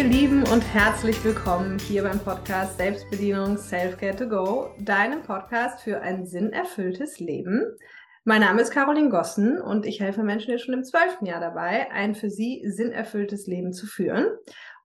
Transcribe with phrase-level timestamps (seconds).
[0.00, 6.00] ihr Lieben und herzlich willkommen hier beim Podcast Selbstbedienung Selfcare to Go, deinem Podcast für
[6.00, 7.76] ein sinnerfülltes Leben.
[8.24, 11.90] Mein Name ist Caroline Gossen und ich helfe Menschen jetzt schon im zwölften Jahr dabei,
[11.90, 14.24] ein für sie sinnerfülltes Leben zu führen.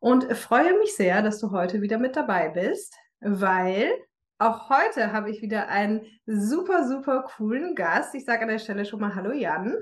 [0.01, 3.89] Und freue mich sehr, dass du heute wieder mit dabei bist, weil
[4.38, 8.13] auch heute habe ich wieder einen super, super coolen Gast.
[8.16, 9.77] Ich sage an der Stelle schon mal Hallo Jan.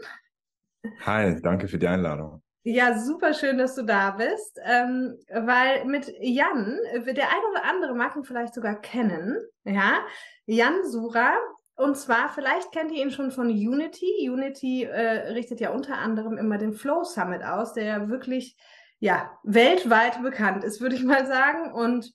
[1.08, 2.43] Hi, danke für die Einladung.
[2.66, 7.94] Ja, super schön, dass du da bist, ähm, weil mit Jan, der eine oder andere
[7.94, 10.00] mag ihn vielleicht sogar kennen, ja,
[10.46, 11.34] Jan Sura,
[11.76, 14.30] und zwar, vielleicht kennt ihr ihn schon von Unity.
[14.30, 18.56] Unity äh, richtet ja unter anderem immer den Flow Summit aus, der ja wirklich,
[19.00, 21.74] ja, weltweit bekannt ist, würde ich mal sagen.
[21.74, 22.14] Und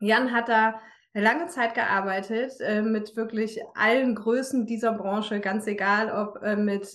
[0.00, 0.80] Jan hat da
[1.14, 6.88] lange Zeit gearbeitet äh, mit wirklich allen Größen dieser Branche, ganz egal ob äh, mit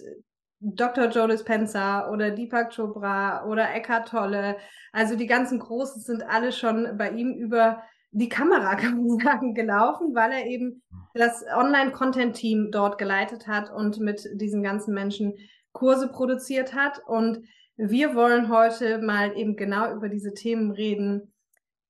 [0.64, 1.10] Dr.
[1.10, 4.56] Joe Dispenza oder Deepak Chopra oder Eckhart Tolle.
[4.94, 9.54] Also die ganzen Großen sind alle schon bei ihm über die Kamera, kann man sagen,
[9.54, 10.82] gelaufen, weil er eben
[11.14, 15.34] das Online-Content-Team dort geleitet hat und mit diesen ganzen Menschen
[15.74, 17.02] Kurse produziert hat.
[17.06, 21.34] Und wir wollen heute mal eben genau über diese Themen reden.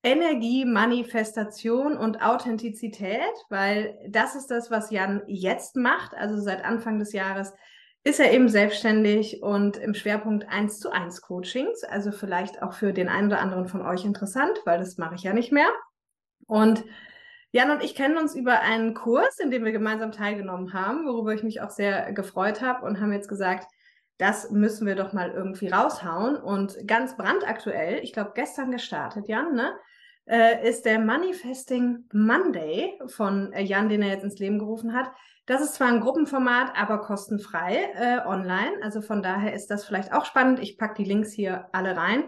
[0.05, 6.13] Energie, Manifestation und Authentizität, weil das ist das, was Jan jetzt macht.
[6.16, 7.53] Also seit Anfang des Jahres
[8.03, 11.83] ist er eben selbstständig und im Schwerpunkt 1 zu 1 Coachings.
[11.83, 15.23] Also vielleicht auch für den einen oder anderen von euch interessant, weil das mache ich
[15.23, 15.69] ja nicht mehr.
[16.45, 16.83] Und
[17.51, 21.33] Jan und ich kennen uns über einen Kurs, in dem wir gemeinsam teilgenommen haben, worüber
[21.33, 23.67] ich mich auch sehr gefreut habe und haben jetzt gesagt,
[24.17, 26.35] das müssen wir doch mal irgendwie raushauen.
[26.35, 29.71] Und ganz brandaktuell, ich glaube gestern gestartet, Jan, ne?
[30.25, 35.11] Äh, ist der Manifesting Monday von äh, Jan, den er jetzt ins Leben gerufen hat.
[35.45, 38.81] Das ist zwar ein Gruppenformat, aber kostenfrei äh, online.
[38.81, 40.59] Also von daher ist das vielleicht auch spannend.
[40.59, 42.23] Ich packe die Links hier alle rein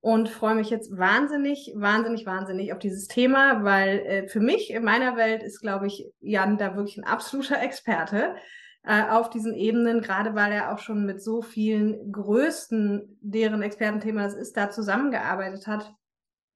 [0.00, 4.82] und freue mich jetzt wahnsinnig, wahnsinnig, wahnsinnig auf dieses Thema, weil äh, für mich in
[4.82, 8.34] meiner Welt ist, glaube ich, Jan da wirklich ein absoluter Experte
[8.82, 14.22] äh, auf diesen Ebenen, gerade weil er auch schon mit so vielen Größten, deren Expertenthema
[14.22, 15.92] das ist, da zusammengearbeitet hat.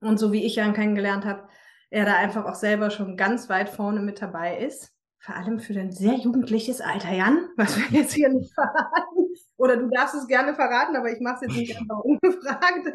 [0.00, 1.49] Und so wie ich Jan kennengelernt habe,
[1.91, 5.75] er da einfach auch selber schon ganz weit vorne mit dabei ist vor allem für
[5.75, 9.34] dein sehr jugendliches Alter, Jan, was wir jetzt hier nicht verraten.
[9.56, 12.89] Oder du darfst es gerne verraten, aber ich mache es jetzt nicht einfach ungefragt.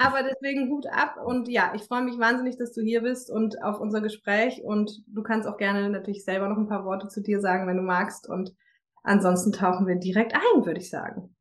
[0.00, 3.60] Aber deswegen Hut ab und ja, ich freue mich wahnsinnig, dass du hier bist und
[3.64, 7.20] auf unser Gespräch und du kannst auch gerne natürlich selber noch ein paar Worte zu
[7.20, 8.54] dir sagen, wenn du magst und
[9.02, 11.34] ansonsten tauchen wir direkt ein, würde ich sagen.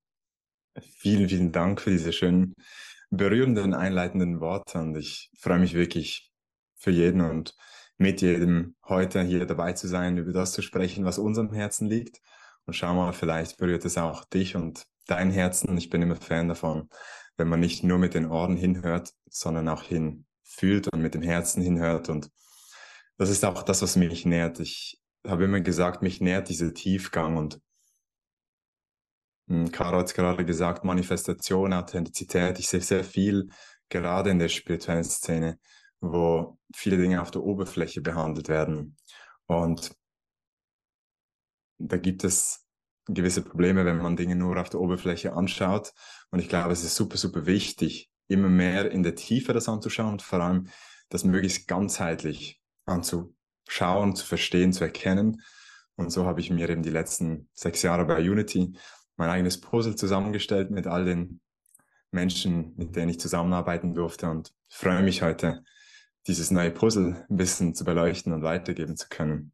[0.79, 2.53] Vielen, vielen Dank für diese schönen,
[3.11, 6.31] berührenden, einleitenden Worte und ich freue mich wirklich
[6.77, 7.55] für jeden und
[7.97, 12.21] mit jedem heute hier dabei zu sein, über das zu sprechen, was unserem Herzen liegt.
[12.65, 15.77] Und schau mal, vielleicht berührt es auch dich und dein Herzen.
[15.77, 16.89] Ich bin immer Fan davon,
[17.37, 21.61] wenn man nicht nur mit den Ohren hinhört, sondern auch hinfühlt und mit dem Herzen
[21.61, 22.09] hinhört.
[22.09, 22.29] Und
[23.17, 24.59] das ist auch das, was mich nährt.
[24.59, 27.59] Ich habe immer gesagt, mich nährt dieser Tiefgang und
[29.47, 32.59] hm, Caro hat gerade gesagt, Manifestation, Authentizität.
[32.59, 33.49] Ich sehe sehr viel
[33.89, 35.57] gerade in der spirituellen Szene
[36.01, 38.97] wo viele Dinge auf der Oberfläche behandelt werden.
[39.47, 39.95] Und
[41.79, 42.65] da gibt es
[43.07, 45.93] gewisse Probleme, wenn man Dinge nur auf der Oberfläche anschaut.
[46.31, 50.13] Und ich glaube, es ist super, super wichtig, immer mehr in der Tiefe das anzuschauen
[50.13, 50.67] und vor allem
[51.09, 55.41] das möglichst ganzheitlich anzuschauen, zu verstehen, zu erkennen.
[55.95, 58.77] Und so habe ich mir eben die letzten sechs Jahre bei Unity
[59.15, 61.41] mein eigenes Puzzle zusammengestellt mit all den
[62.11, 65.63] Menschen, mit denen ich zusammenarbeiten durfte und freue mich heute,
[66.27, 69.53] dieses neue Puzzle ein bisschen zu beleuchten und weitergeben zu können.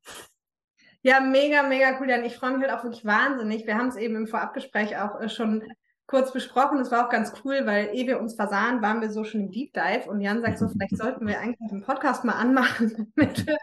[1.02, 2.24] Ja, mega, mega cool, Jan.
[2.24, 3.68] Ich freue mich halt auch wirklich wahnsinnig.
[3.68, 5.62] Wir haben es eben im Vorabgespräch auch äh, schon
[6.08, 6.80] kurz besprochen.
[6.80, 9.52] Es war auch ganz cool, weil ehe wir uns versahen, waren wir so schon im
[9.52, 13.46] Deep Dive und Jan sagt so, vielleicht sollten wir eigentlich den Podcast mal anmachen, damit
[13.46, 13.58] wir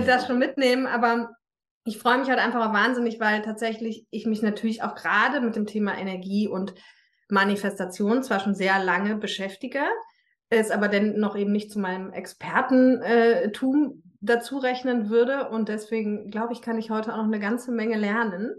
[0.00, 0.86] das schon mitnehmen.
[0.86, 1.30] Aber
[1.84, 5.56] ich freue mich halt einfach auch wahnsinnig, weil tatsächlich ich mich natürlich auch gerade mit
[5.56, 6.74] dem Thema Energie und
[7.28, 9.82] Manifestation zwar schon sehr lange beschäftige,
[10.50, 15.48] es aber denn noch eben nicht zu meinem Expertentum dazu rechnen würde.
[15.48, 18.54] Und deswegen glaube ich, kann ich heute auch noch eine ganze Menge lernen.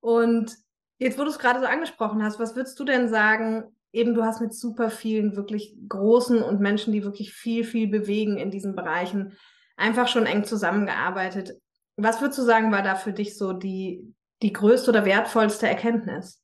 [0.00, 0.56] Und
[0.98, 3.64] jetzt, wo du es gerade so angesprochen hast, was würdest du denn sagen?
[3.92, 8.36] Eben, du hast mit super vielen wirklich großen und Menschen, die wirklich viel, viel bewegen
[8.36, 9.36] in diesen Bereichen,
[9.76, 11.60] einfach schon eng zusammengearbeitet.
[11.96, 16.42] Was würdest du sagen, war da für dich so die, die größte oder wertvollste Erkenntnis?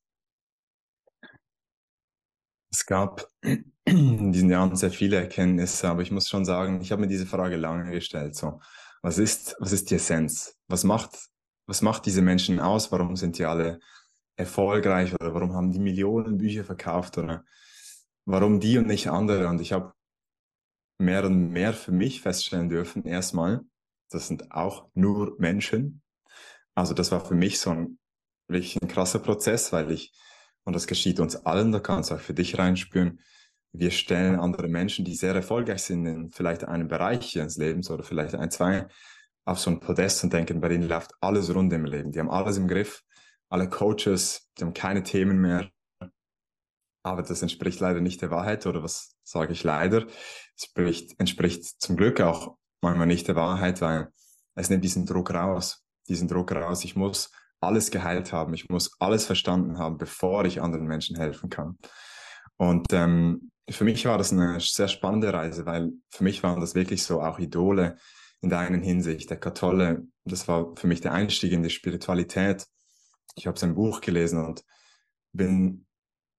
[2.70, 3.26] Es gab
[4.36, 7.56] diesen Jahren sehr viele Erkenntnisse, aber ich muss schon sagen, ich habe mir diese Frage
[7.56, 8.36] lange gestellt.
[8.36, 8.60] So,
[9.02, 10.58] was ist, was ist die Essenz?
[10.68, 11.30] Was macht,
[11.66, 12.92] was macht diese Menschen aus?
[12.92, 13.80] Warum sind die alle
[14.36, 17.44] erfolgreich oder warum haben die Millionen Bücher verkauft oder
[18.26, 19.48] warum die und nicht andere?
[19.48, 19.94] Und ich habe
[20.98, 23.62] mehr und mehr für mich feststellen dürfen, erstmal,
[24.10, 26.02] das sind auch nur Menschen.
[26.74, 27.98] Also das war für mich so ein
[28.48, 30.12] wirklich ein krasser Prozess, weil ich,
[30.64, 33.20] und das geschieht uns allen, da kannst du auch für dich reinspüren,
[33.78, 38.02] wir stellen andere Menschen, die sehr erfolgreich sind in vielleicht einem Bereich ihres Lebens oder
[38.02, 38.88] vielleicht ein, zwei,
[39.44, 42.12] auf so ein Podest und denken, bei denen läuft alles rund im Leben.
[42.12, 43.02] Die haben alles im Griff,
[43.48, 45.70] alle Coaches, die haben keine Themen mehr.
[47.02, 50.06] Aber das entspricht leider nicht der Wahrheit oder was sage ich leider?
[50.56, 54.08] Es entspricht, entspricht zum Glück auch manchmal nicht der Wahrheit, weil
[54.56, 55.84] es nimmt diesen Druck raus.
[56.08, 56.84] Diesen Druck raus.
[56.84, 57.30] Ich muss
[57.60, 58.54] alles geheilt haben.
[58.54, 61.78] Ich muss alles verstanden haben, bevor ich anderen Menschen helfen kann.
[62.56, 66.74] Und ähm, für mich war das eine sehr spannende Reise, weil für mich waren das
[66.74, 67.96] wirklich so auch Idole
[68.40, 69.30] in der einen Hinsicht.
[69.30, 72.66] Der Katholle, das war für mich der Einstieg in die Spiritualität.
[73.34, 74.64] Ich habe sein Buch gelesen und
[75.32, 75.86] bin,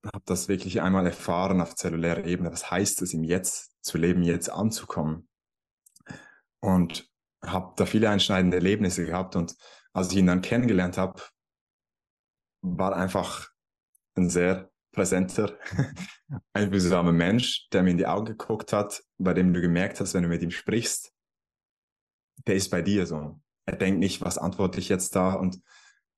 [0.06, 2.52] habe das wirklich einmal erfahren auf zellulärer Ebene.
[2.52, 5.28] Was heißt es, im Jetzt zu leben, jetzt anzukommen?
[6.60, 7.10] Und
[7.44, 9.56] habe da viele einschneidende Erlebnisse gehabt und
[9.94, 11.22] als ich ihn dann kennengelernt habe,
[12.62, 13.50] war einfach
[14.16, 15.56] ein sehr präsenter,
[16.54, 20.24] einfühlsamer Mensch, der mir in die Augen geguckt hat, bei dem du gemerkt hast, wenn
[20.24, 21.14] du mit ihm sprichst,
[22.48, 23.40] der ist bei dir so.
[23.68, 25.62] Er denkt nicht, was antworte ich jetzt da und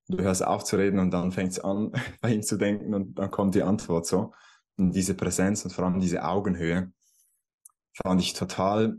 [0.08, 1.92] du hörst auf zu reden und dann fängt es an,
[2.22, 4.32] bei ihm zu denken und dann kommt die Antwort so.
[4.78, 6.90] Und diese Präsenz und vor allem diese Augenhöhe
[8.02, 8.96] fand ich total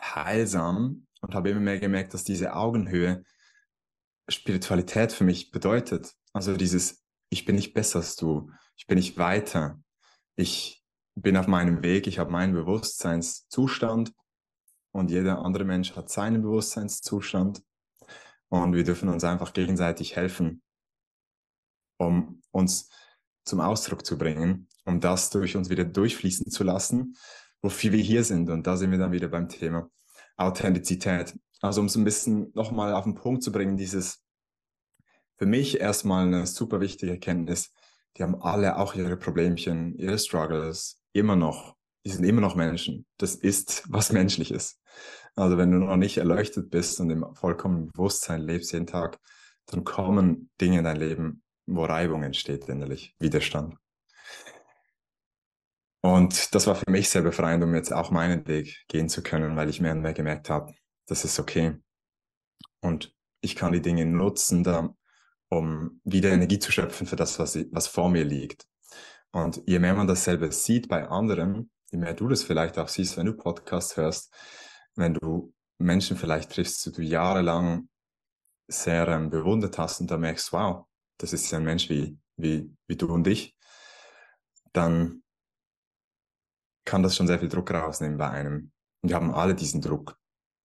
[0.00, 3.22] heilsam und habe immer mehr gemerkt, dass diese Augenhöhe
[4.28, 6.12] Spiritualität für mich bedeutet.
[6.32, 9.78] Also dieses, ich bin nicht besser als du, ich bin nicht weiter,
[10.36, 10.82] ich
[11.14, 14.14] bin auf meinem Weg, ich habe meinen Bewusstseinszustand
[14.90, 17.62] und jeder andere Mensch hat seinen Bewusstseinszustand
[18.48, 20.62] und wir dürfen uns einfach gegenseitig helfen,
[21.98, 22.88] um uns
[23.44, 27.18] zum Ausdruck zu bringen, um das durch uns wieder durchfließen zu lassen,
[27.60, 28.48] wofür wir hier sind.
[28.48, 29.90] Und da sind wir dann wieder beim Thema
[30.38, 31.38] Authentizität.
[31.60, 34.24] Also um es ein bisschen nochmal auf den Punkt zu bringen, dieses
[35.36, 37.74] für mich erstmal eine super wichtige Erkenntnis.
[38.16, 41.76] Die haben alle auch ihre Problemchen, ihre Struggles, immer noch.
[42.04, 43.06] Die sind immer noch Menschen.
[43.18, 44.80] Das ist was Menschliches.
[45.36, 49.18] Also wenn du noch nicht erleuchtet bist und im vollkommenen Bewusstsein lebst jeden Tag,
[49.66, 53.76] dann kommen Dinge in dein Leben, wo Reibung entsteht innerlich, Widerstand.
[56.02, 59.56] Und das war für mich sehr befreiend, um jetzt auch meinen Weg gehen zu können,
[59.56, 60.74] weil ich mehr und mehr gemerkt habe,
[61.06, 61.76] das ist okay.
[62.80, 64.94] Und ich kann die Dinge nutzen, da,
[65.50, 68.66] um wieder Energie zu schöpfen für das, was, was vor mir liegt.
[69.32, 73.16] Und je mehr man dasselbe sieht bei anderen, je mehr du das vielleicht auch siehst,
[73.16, 74.32] wenn du Podcast hörst,
[74.94, 77.88] wenn du Menschen vielleicht triffst, die du jahrelang
[78.68, 80.86] sehr ähm, bewundert hast und da merkst, wow,
[81.18, 83.56] das ist ein Mensch wie, wie, wie du und ich,
[84.72, 85.22] dann
[86.84, 88.72] kann das schon sehr viel Druck rausnehmen bei einem.
[89.02, 90.16] Und wir haben alle diesen Druck,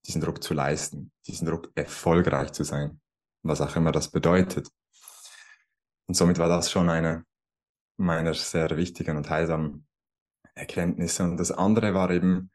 [0.05, 3.01] diesen Druck zu leisten, diesen Druck erfolgreich zu sein,
[3.45, 4.69] was auch immer das bedeutet.
[6.07, 7.25] Und somit war das schon eine
[7.97, 9.87] meiner sehr wichtigen und heilsamen
[10.55, 11.23] Erkenntnisse.
[11.23, 12.51] Und das andere war eben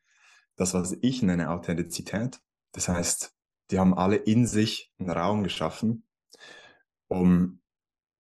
[0.57, 2.41] das, was ich nenne Authentizität.
[2.73, 3.35] Das heißt,
[3.71, 6.07] die haben alle in sich einen Raum geschaffen,
[7.09, 7.61] um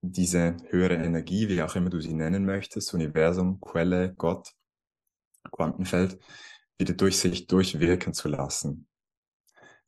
[0.00, 4.54] diese höhere Energie, wie auch immer du sie nennen möchtest, Universum, Quelle, Gott,
[5.52, 6.18] Quantenfeld,
[6.78, 8.88] wieder durch sich durchwirken zu lassen,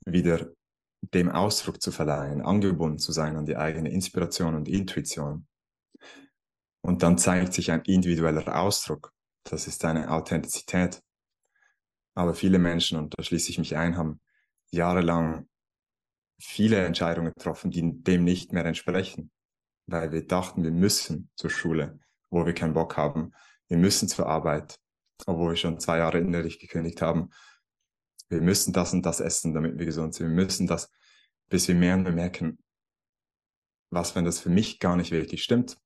[0.05, 0.51] wieder
[1.03, 5.47] dem Ausdruck zu verleihen, angebunden zu sein an die eigene Inspiration und Intuition.
[6.81, 9.13] Und dann zeigt sich ein individueller Ausdruck.
[9.45, 11.03] Das ist eine Authentizität.
[12.15, 14.21] Aber viele Menschen, und da schließe ich mich ein, haben
[14.71, 15.49] jahrelang
[16.41, 19.31] viele Entscheidungen getroffen, die dem nicht mehr entsprechen,
[19.87, 23.33] weil wir dachten, wir müssen zur Schule, wo wir keinen Bock haben.
[23.69, 24.77] Wir müssen zur Arbeit,
[25.27, 27.31] obwohl wir schon zwei Jahre innerlich gekündigt haben.
[28.33, 30.29] Wir müssen das und das essen, damit wir gesund sind.
[30.29, 30.91] Wir müssen das,
[31.49, 32.59] bis wir mehr und mehr merken,
[33.91, 35.77] was, wenn das für mich gar nicht wirklich stimmt?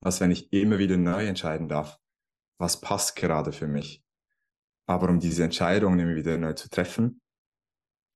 [0.00, 1.98] Was, wenn ich immer wieder neu entscheiden darf?
[2.58, 4.02] Was passt gerade für mich?
[4.86, 7.20] Aber um diese Entscheidungen immer wieder neu zu treffen,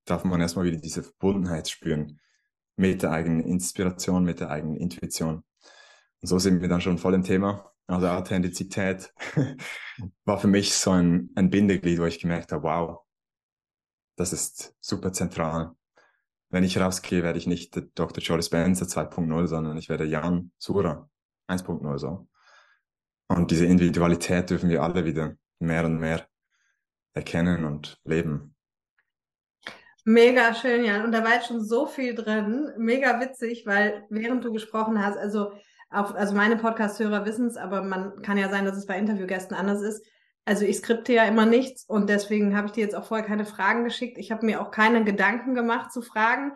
[0.05, 2.21] darf man erstmal wieder diese Verbundenheit spüren
[2.77, 5.45] mit der eigenen Inspiration, mit der eigenen Intuition.
[6.21, 7.73] Und so sind wir dann schon voll im Thema.
[7.87, 9.15] Also Authentizität
[10.25, 13.06] war für mich so ein, ein Bindeglied, wo ich gemerkt habe, wow,
[14.17, 15.73] das ist super zentral.
[16.49, 18.23] Wenn ich rausgehe, werde ich nicht Dr.
[18.23, 21.09] Joe Spencer 2.0, sondern ich werde Jan Sura
[21.49, 22.29] 1.0 so.
[23.29, 26.27] Und diese Individualität dürfen wir alle wieder mehr und mehr
[27.13, 28.55] erkennen und leben.
[30.05, 31.05] Mega schön, Jan.
[31.05, 32.73] Und da war jetzt schon so viel drin.
[32.79, 35.53] Mega witzig, weil während du gesprochen hast, also
[35.91, 39.57] auch, also meine Podcast-Hörer wissen es, aber man kann ja sein, dass es bei Interviewgästen
[39.57, 40.07] anders ist.
[40.47, 43.45] Also ich skripte ja immer nichts und deswegen habe ich dir jetzt auch vorher keine
[43.45, 44.17] Fragen geschickt.
[44.17, 46.53] Ich habe mir auch keine Gedanken gemacht zu Fragen,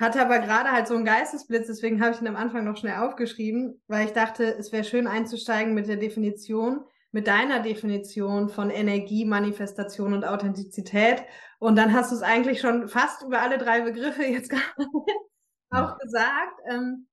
[0.00, 2.96] hatte aber gerade halt so einen Geistesblitz, deswegen habe ich ihn am Anfang noch schnell
[2.96, 6.80] aufgeschrieben, weil ich dachte, es wäre schön einzusteigen mit der Definition,
[7.12, 11.22] mit deiner Definition von Energie, Manifestation und Authentizität.
[11.60, 14.52] Und dann hast du es eigentlich schon fast über alle drei Begriffe jetzt
[15.70, 16.58] auch gesagt.
[16.68, 17.06] Ähm,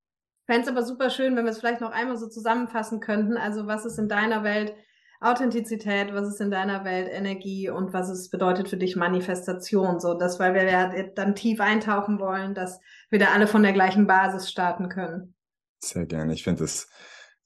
[0.47, 3.38] Fände es aber super schön, wenn wir es vielleicht noch einmal so zusammenfassen könnten.
[3.38, 4.74] Also was ist in deiner Welt
[5.19, 10.00] Authentizität, was ist in deiner Welt Energie und was es bedeutet für dich Manifestation?
[10.00, 13.74] So, das, weil wir ja dann tief eintauchen wollen, dass wir da alle von der
[13.74, 15.33] gleichen Basis starten können.
[15.83, 16.33] Sehr gerne.
[16.33, 16.89] Ich finde es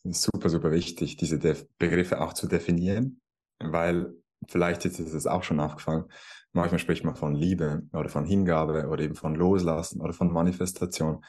[0.04, 3.22] super, super wichtig, diese De Begriffe auch zu definieren,
[3.60, 4.14] weil
[4.48, 6.06] vielleicht ist es auch schon aufgefallen.
[6.54, 11.24] Manchmal spricht man von Liebe oder von Hingabe oder eben von Loslassen oder von Manifestation.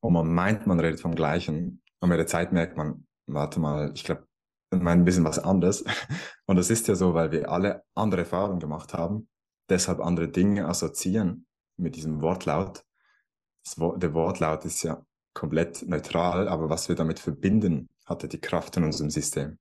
[0.00, 1.82] Und man meint, man redet vom Gleichen.
[2.00, 4.26] Und mit der Zeit merkt man, warte mal, ich glaube,
[4.78, 5.84] ich meine ein bisschen was anderes.
[6.46, 9.28] Und das ist ja so, weil wir alle andere Erfahrungen gemacht haben,
[9.68, 12.84] deshalb andere Dinge assoziieren mit diesem Wortlaut.
[13.76, 18.76] Wort, der Wortlaut ist ja komplett neutral, aber was wir damit verbinden, hatte die Kraft
[18.76, 19.58] in unserem System.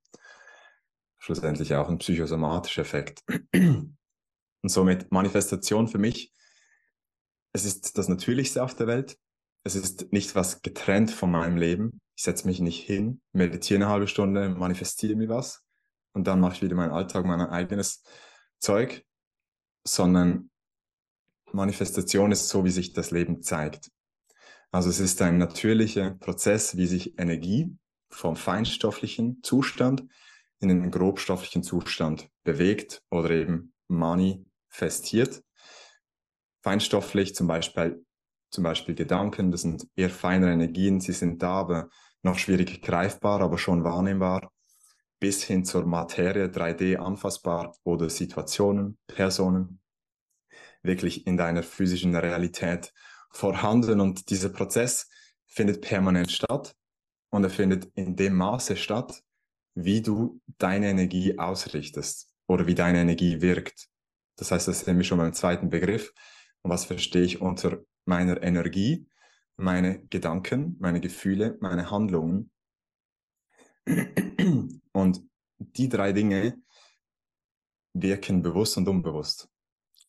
[1.19, 3.23] Schlussendlich auch ein psychosomatischer Effekt.
[3.53, 6.33] Und somit Manifestation für mich,
[7.53, 9.17] es ist das Natürlichste auf der Welt
[9.63, 12.01] es ist nicht was getrennt von meinem Leben.
[12.21, 15.65] Ich setze mich nicht hin, meditiere eine halbe Stunde, manifestiere mir was
[16.13, 18.03] und dann mache ich wieder meinen Alltag, mein eigenes
[18.59, 19.03] Zeug,
[19.83, 20.51] sondern
[21.51, 23.89] Manifestation ist so, wie sich das Leben zeigt.
[24.69, 27.75] Also es ist ein natürlicher Prozess, wie sich Energie
[28.11, 30.03] vom feinstofflichen Zustand
[30.59, 35.41] in den grobstofflichen Zustand bewegt oder eben manifestiert.
[36.61, 38.05] Feinstofflich zum Beispiel
[38.51, 41.89] zum Beispiel Gedanken, das sind eher feinere Energien, sie sind da, aber
[42.23, 44.51] noch schwierig greifbar, aber schon wahrnehmbar,
[45.19, 49.79] bis hin zur Materie 3D anfassbar oder Situationen, Personen,
[50.83, 52.93] wirklich in deiner physischen Realität
[53.29, 53.99] vorhanden.
[53.99, 55.09] Und dieser Prozess
[55.45, 56.75] findet permanent statt
[57.29, 59.23] und er findet in dem Maße statt,
[59.75, 63.87] wie du deine Energie ausrichtest oder wie deine Energie wirkt.
[64.37, 66.13] Das heißt, das ist nämlich schon beim zweiten Begriff.
[66.61, 69.07] Und was verstehe ich unter meiner Energie,
[69.57, 72.51] meine Gedanken, meine Gefühle, meine Handlungen.
[74.93, 75.21] Und
[75.57, 76.61] die drei Dinge
[77.93, 79.49] wirken bewusst und unbewusst.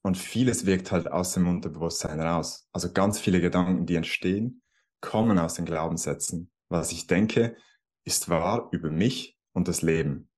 [0.02, 2.68] Und vieles wirkt halt aus dem Unterbewusstsein raus.
[2.72, 4.62] Also ganz viele Gedanken, die entstehen,
[5.00, 6.50] kommen aus den Glaubenssätzen.
[6.68, 7.56] Was ich denke,
[8.04, 10.28] ist wahr über mich und das Leben.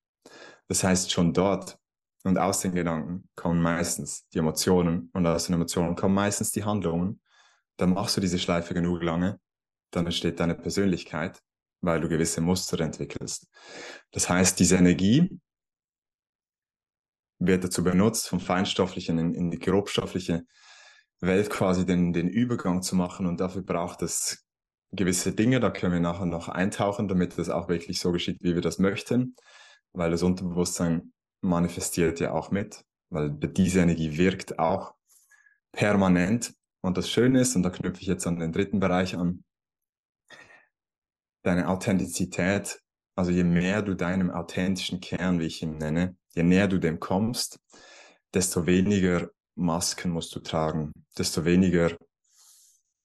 [0.69, 1.79] Das heißt, schon dort
[2.25, 6.65] und aus den Gedanken kommen meistens die Emotionen und aus den Emotionen kommen meistens die
[6.65, 7.21] Handlungen
[7.77, 9.41] dann machst du diese Schleife genug lange,
[9.91, 11.41] dann entsteht deine Persönlichkeit,
[11.81, 13.49] weil du gewisse Muster entwickelst.
[14.11, 15.41] Das heißt, diese Energie
[17.39, 20.45] wird dazu benutzt, vom feinstofflichen in, in die grobstoffliche
[21.21, 24.45] Welt quasi den, den Übergang zu machen und dafür braucht es
[24.93, 28.55] gewisse Dinge, da können wir nachher noch eintauchen, damit das auch wirklich so geschieht, wie
[28.55, 29.35] wir das möchten,
[29.93, 34.95] weil das Unterbewusstsein manifestiert ja auch mit, weil diese Energie wirkt auch
[35.73, 39.43] permanent und das Schöne ist, und da knüpfe ich jetzt an den dritten Bereich an,
[41.43, 42.79] deine Authentizität,
[43.17, 47.01] also je mehr du deinem authentischen Kern, wie ich ihn nenne, je näher du dem
[47.01, 47.59] kommst,
[48.35, 51.97] desto weniger Masken musst du tragen, desto weniger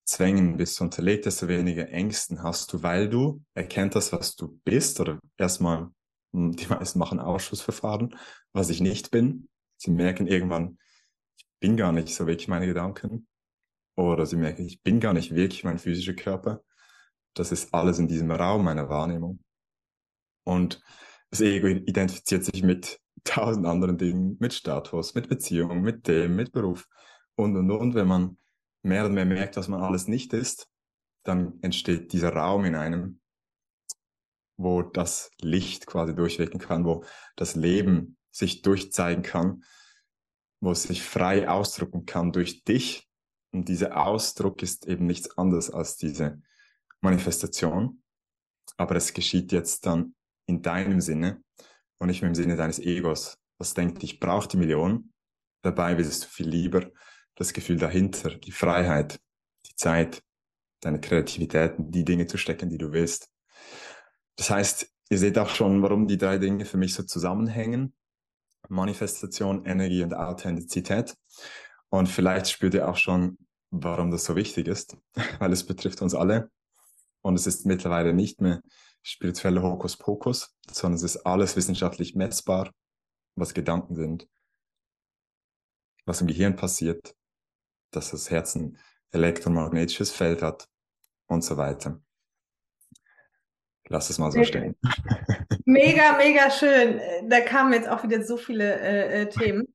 [0.04, 4.60] Zwängen bist du unterlegt, desto weniger Ängsten hast du, weil du erkennt das, was du
[4.66, 5.90] bist, oder erstmal,
[6.34, 8.14] hm, die meisten machen Ausschussverfahren,
[8.52, 9.48] was ich nicht bin.
[9.78, 10.80] Sie merken irgendwann,
[11.38, 13.28] ich bin gar nicht so wirklich meine Gedanken.
[14.00, 16.64] Oder sie merken, ich bin gar nicht wirklich mein physischer Körper.
[17.34, 19.44] Das ist alles in diesem Raum meiner Wahrnehmung.
[20.46, 20.82] Und
[21.32, 26.54] das Ego identifiziert sich mit tausend anderen Dingen, mit Status, mit Beziehung, mit dem, mit
[26.54, 26.88] Beruf
[27.36, 27.94] und, und, und.
[27.94, 28.38] Wenn man
[28.84, 30.70] mehr und mehr merkt, was man alles nicht ist,
[31.24, 33.20] dann entsteht dieser Raum in einem,
[34.56, 37.04] wo das Licht quasi durchwirken kann, wo
[37.36, 39.66] das Leben sich durchzeigen kann,
[40.62, 43.09] wo es sich frei ausdrücken kann durch dich
[43.52, 46.42] und dieser Ausdruck ist eben nichts anderes als diese
[47.02, 48.02] Manifestation.
[48.78, 50.16] Aber es geschieht jetzt dann
[50.46, 51.44] in deinem Sinne
[51.98, 55.14] und nicht mehr im Sinne deines Egos, was denkt, ich brauche die Million.
[55.62, 56.90] Dabei willst du viel lieber
[57.36, 59.20] das Gefühl dahinter, die Freiheit,
[59.66, 60.22] die Zeit,
[60.82, 63.30] deine Kreativität, die Dinge zu stecken, die du willst.
[64.36, 67.94] Das heißt, ihr seht auch schon, warum die drei Dinge für mich so zusammenhängen.
[68.68, 71.16] Manifestation, Energie und Authentizität.
[71.90, 73.38] Und vielleicht spürt ihr auch schon,
[73.72, 74.98] warum das so wichtig ist,
[75.40, 76.52] weil es betrifft uns alle.
[77.22, 78.62] Und es ist mittlerweile nicht mehr
[79.02, 82.72] spirituelle Hokuspokus, sondern es ist alles wissenschaftlich messbar,
[83.36, 84.28] was Gedanken sind,
[86.06, 87.16] was im Gehirn passiert,
[87.92, 88.78] dass das Herz ein
[89.12, 90.68] elektromagnetisches Feld hat
[91.28, 92.02] und so weiter.
[93.88, 94.76] Lass es mal so stehen.
[95.66, 97.02] Mega, mega schön.
[97.28, 99.74] Da kamen jetzt auch wieder so viele äh, äh Themen.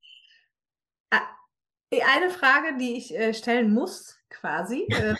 [2.02, 5.14] Eine Frage, die ich äh, stellen muss, quasi, äh,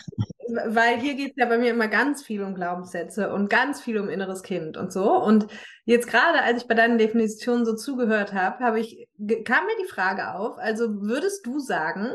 [0.67, 3.97] weil hier geht es ja bei mir immer ganz viel um Glaubenssätze und ganz viel
[3.97, 5.11] um inneres Kind und so.
[5.11, 5.47] Und
[5.85, 9.07] jetzt gerade, als ich bei deinen Definitionen so zugehört habe, habe ich
[9.43, 10.57] kam mir die Frage auf.
[10.57, 12.11] Also würdest du sagen,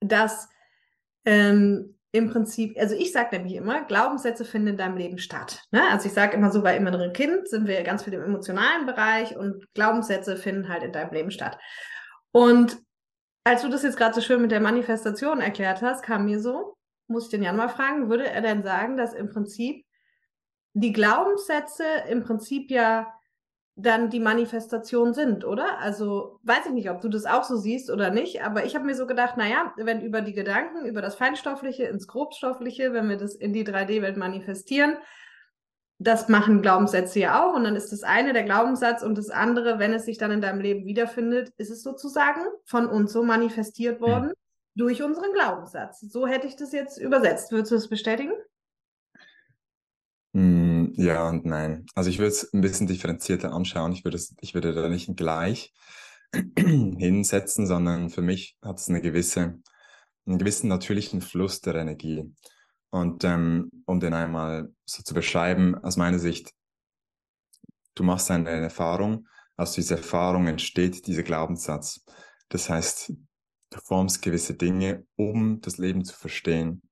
[0.00, 0.48] dass
[1.24, 5.62] ähm, im Prinzip, also ich sage nämlich immer, Glaubenssätze finden in deinem Leben statt.
[5.70, 5.82] Ne?
[5.90, 9.36] Also ich sage immer so, bei inneren Kind sind wir ganz viel im emotionalen Bereich
[9.36, 11.56] und Glaubenssätze finden halt in deinem Leben statt.
[12.32, 12.78] Und
[13.44, 16.76] als du das jetzt gerade so schön mit der Manifestation erklärt hast, kam mir so,
[17.08, 19.84] muss ich den Jan mal fragen, würde er denn sagen, dass im Prinzip
[20.72, 23.12] die Glaubenssätze im Prinzip ja
[23.76, 25.78] dann die Manifestation sind, oder?
[25.78, 28.84] Also weiß ich nicht, ob du das auch so siehst oder nicht, aber ich habe
[28.84, 33.16] mir so gedacht, naja, wenn über die Gedanken, über das Feinstoffliche ins Grobstoffliche, wenn wir
[33.16, 34.96] das in die 3D-Welt manifestieren,
[36.02, 39.78] das machen Glaubenssätze ja auch und dann ist das eine der Glaubenssatz und das andere,
[39.78, 44.00] wenn es sich dann in deinem Leben wiederfindet, ist es sozusagen von uns so manifestiert
[44.00, 44.34] worden mhm.
[44.76, 46.00] durch unseren Glaubenssatz.
[46.00, 47.52] So hätte ich das jetzt übersetzt.
[47.52, 48.32] Würdest du das bestätigen?
[50.32, 51.84] Mm, ja und nein.
[51.94, 53.92] Also ich würde es ein bisschen differenzierter anschauen.
[53.92, 55.74] Ich würde, es, ich würde da nicht gleich
[56.56, 59.60] hinsetzen, sondern für mich hat es eine gewisse,
[60.24, 62.32] einen gewissen natürlichen Fluss der Energie.
[62.90, 66.52] Und ähm, um den einmal so zu beschreiben, aus meiner Sicht,
[67.94, 72.04] du machst eine Erfahrung, aus dieser Erfahrung entsteht dieser Glaubenssatz.
[72.48, 76.82] Das heißt, du formst gewisse Dinge, um das Leben zu verstehen.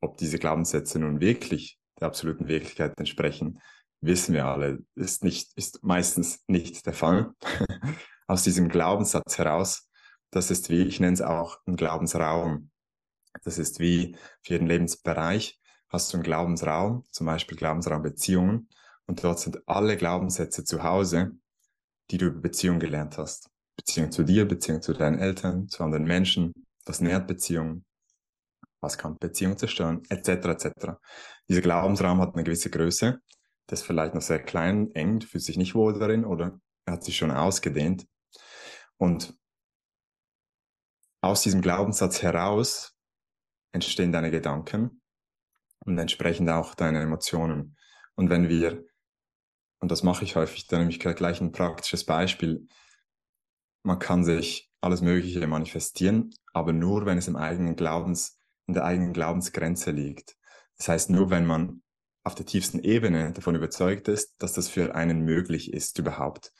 [0.00, 3.60] Ob diese Glaubenssätze nun wirklich der absoluten Wirklichkeit entsprechen,
[4.00, 7.32] wissen wir alle, ist, nicht, ist meistens nicht der Fall.
[8.26, 9.88] Aus diesem Glaubenssatz heraus,
[10.30, 12.70] das ist wie, ich nenne es auch ein Glaubensraum.
[13.42, 18.68] Das ist wie für jeden Lebensbereich hast du einen Glaubensraum, zum Beispiel Glaubensraum Beziehungen,
[19.06, 21.32] und dort sind alle Glaubenssätze zu Hause,
[22.10, 23.50] die du über Beziehungen gelernt hast.
[23.76, 26.52] Beziehung zu dir, Beziehung zu deinen Eltern, zu anderen Menschen,
[26.86, 27.84] was nährt Beziehungen,
[28.80, 30.28] was kann Beziehungen zerstören, etc.
[30.28, 30.68] etc.
[31.48, 33.20] Dieser Glaubensraum hat eine gewisse Größe,
[33.68, 37.04] der ist vielleicht noch sehr klein, eng, fühlt sich nicht wohl darin oder er hat
[37.04, 38.06] sich schon ausgedehnt.
[38.96, 39.36] Und
[41.20, 42.93] aus diesem Glaubenssatz heraus
[43.74, 45.02] entstehen deine Gedanken
[45.84, 47.76] und entsprechend auch deine Emotionen.
[48.14, 48.84] Und wenn wir,
[49.80, 52.66] und das mache ich häufig, dann nehme ich gleich ein praktisches Beispiel,
[53.82, 58.84] man kann sich alles Mögliche manifestieren, aber nur, wenn es im eigenen Glaubens in der
[58.84, 60.36] eigenen Glaubensgrenze liegt.
[60.78, 61.82] Das heißt, nur wenn man
[62.22, 66.52] auf der tiefsten Ebene davon überzeugt ist, dass das für einen möglich ist überhaupt.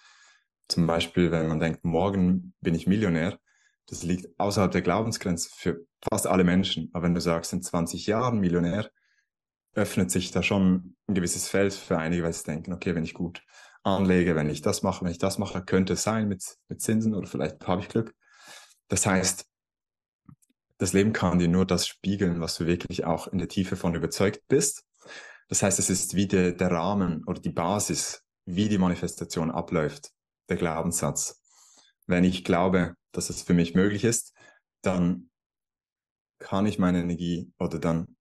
[0.69, 3.39] Zum Beispiel, wenn man denkt, morgen bin ich Millionär,
[3.87, 6.91] das liegt außerhalb der Glaubensgrenze für fast alle Menschen.
[6.93, 8.91] Aber wenn du sagst, in 20 Jahren Millionär,
[9.75, 13.15] öffnet sich da schon ein gewisses Feld für einige, weil sie denken, okay, wenn ich
[13.15, 13.43] gut
[13.83, 17.15] anlege, wenn ich das mache, wenn ich das mache, könnte es sein mit, mit Zinsen
[17.15, 18.15] oder vielleicht habe ich Glück.
[18.89, 19.47] Das heißt,
[20.79, 23.95] das Leben kann dir nur das spiegeln, was du wirklich auch in der Tiefe von
[23.95, 24.85] überzeugt bist.
[25.49, 30.11] Das heißt, es ist wie der, der Rahmen oder die Basis, wie die Manifestation abläuft,
[30.49, 31.44] der Glaubenssatz.
[32.07, 34.35] Wenn ich glaube, dass es für mich möglich ist,
[34.83, 35.31] dann
[36.39, 38.17] kann ich meine Energie oder dann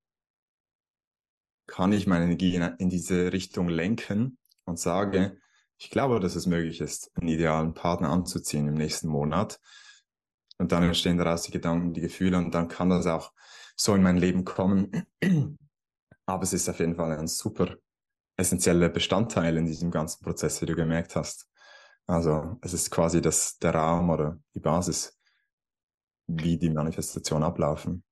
[1.67, 5.37] kann ich meine Energie in, diese Richtung lenken und sage,
[5.77, 9.59] ich glaube, dass es möglich ist, einen idealen Partner anzuziehen im nächsten Monat
[10.57, 13.33] und dann entstehen daraus die Gedanken, die Gefühle und dann kann das auch
[13.75, 15.05] so in mein Leben kommen.
[16.25, 17.75] Aber es ist auf jeden Fall ein super
[18.37, 21.49] essentieller Bestandteil in diesem ganzen Prozess, wie du gemerkt hast.
[22.07, 25.17] Also es ist quasi das, der Raum oder die Basis,
[26.27, 28.03] wie die Manifestation ablaufen.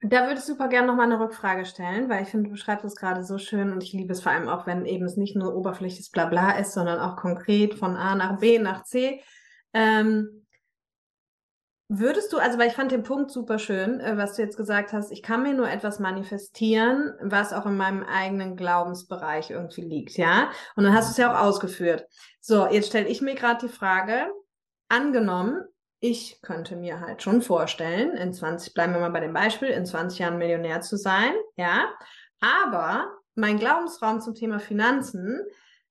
[0.00, 2.94] Da würde ich super gerne nochmal eine Rückfrage stellen, weil ich finde, du beschreibst es
[2.94, 5.56] gerade so schön und ich liebe es vor allem auch, wenn eben es nicht nur
[5.56, 9.20] oberflächliches Blabla ist, sondern auch konkret von A nach B nach C.
[9.72, 10.37] Ähm,
[11.90, 14.92] Würdest du, also weil ich fand den Punkt super schön, äh, was du jetzt gesagt
[14.92, 20.18] hast, ich kann mir nur etwas manifestieren, was auch in meinem eigenen Glaubensbereich irgendwie liegt,
[20.18, 20.50] ja?
[20.76, 22.04] Und dann hast du es ja auch ausgeführt.
[22.40, 24.30] So, jetzt stelle ich mir gerade die Frage,
[24.90, 25.64] angenommen,
[26.00, 29.86] ich könnte mir halt schon vorstellen, in 20, bleiben wir mal bei dem Beispiel, in
[29.86, 31.88] 20 Jahren Millionär zu sein, ja?
[32.40, 35.40] Aber mein Glaubensraum zum Thema Finanzen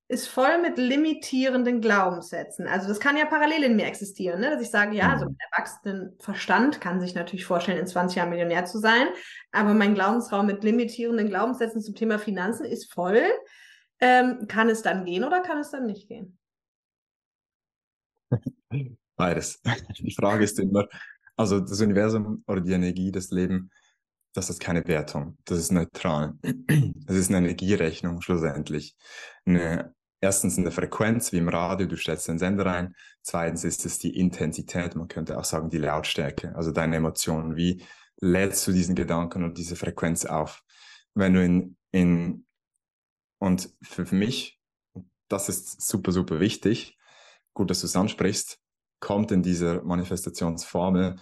[0.10, 2.66] ist voll mit limitierenden Glaubenssätzen.
[2.66, 4.52] Also das kann ja parallel in mir existieren, ne?
[4.52, 8.30] dass ich sage, ja, so ein erwachsenen Verstand kann sich natürlich vorstellen, in 20 Jahren
[8.30, 9.08] Millionär zu sein,
[9.52, 13.22] aber mein Glaubensraum mit limitierenden Glaubenssätzen zum Thema Finanzen ist voll.
[14.00, 16.38] Ähm, kann es dann gehen oder kann es dann nicht gehen?
[19.18, 19.60] Beides.
[20.00, 20.88] Die Frage ist immer,
[21.36, 23.70] also das Universum oder die Energie, das Leben,
[24.34, 26.34] das ist keine Wertung, das ist neutral.
[27.08, 28.96] Es ist eine Energierechnung schlussendlich.
[29.46, 32.96] Eine erstens eine Frequenz wie im Radio, du stellst den Sender ein.
[33.22, 37.56] Zweitens ist es die Intensität, man könnte auch sagen die Lautstärke, also deine Emotionen.
[37.56, 37.84] Wie
[38.20, 40.64] lädst du diesen Gedanken und diese Frequenz auf?
[41.14, 42.46] Wenn du in, in
[43.40, 44.60] und für mich,
[45.28, 46.98] das ist super, super wichtig,
[47.54, 48.60] gut, dass du es ansprichst,
[49.00, 51.18] kommt in dieser Manifestationsformel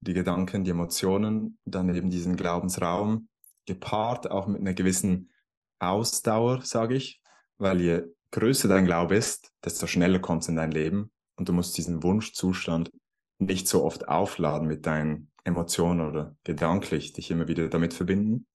[0.00, 3.28] die Gedanken, die Emotionen, dann eben diesen Glaubensraum,
[3.66, 5.30] gepaart auch mit einer gewissen
[5.78, 7.20] Ausdauer, sage ich,
[7.58, 11.52] weil je größer dein Glaube ist, desto schneller kommt es in dein Leben und du
[11.52, 12.90] musst diesen Wunschzustand
[13.38, 18.46] nicht so oft aufladen mit deinen Emotionen oder gedanklich dich immer wieder damit verbinden.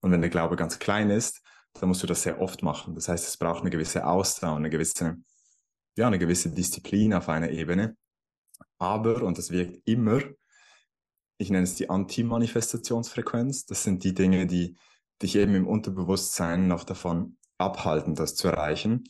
[0.00, 1.42] Und wenn der Glaube ganz klein ist,
[1.74, 2.94] dann musst du das sehr oft machen.
[2.94, 5.18] Das heißt, es braucht eine gewisse Ausdauer, eine gewisse,
[5.96, 7.96] ja, eine gewisse Disziplin auf einer Ebene.
[8.78, 10.22] Aber, und das wirkt immer,
[11.36, 13.66] ich nenne es die Anti-Manifestationsfrequenz.
[13.66, 14.76] Das sind die Dinge, die
[15.22, 19.04] dich eben im Unterbewusstsein noch davon abhalten, das zu erreichen.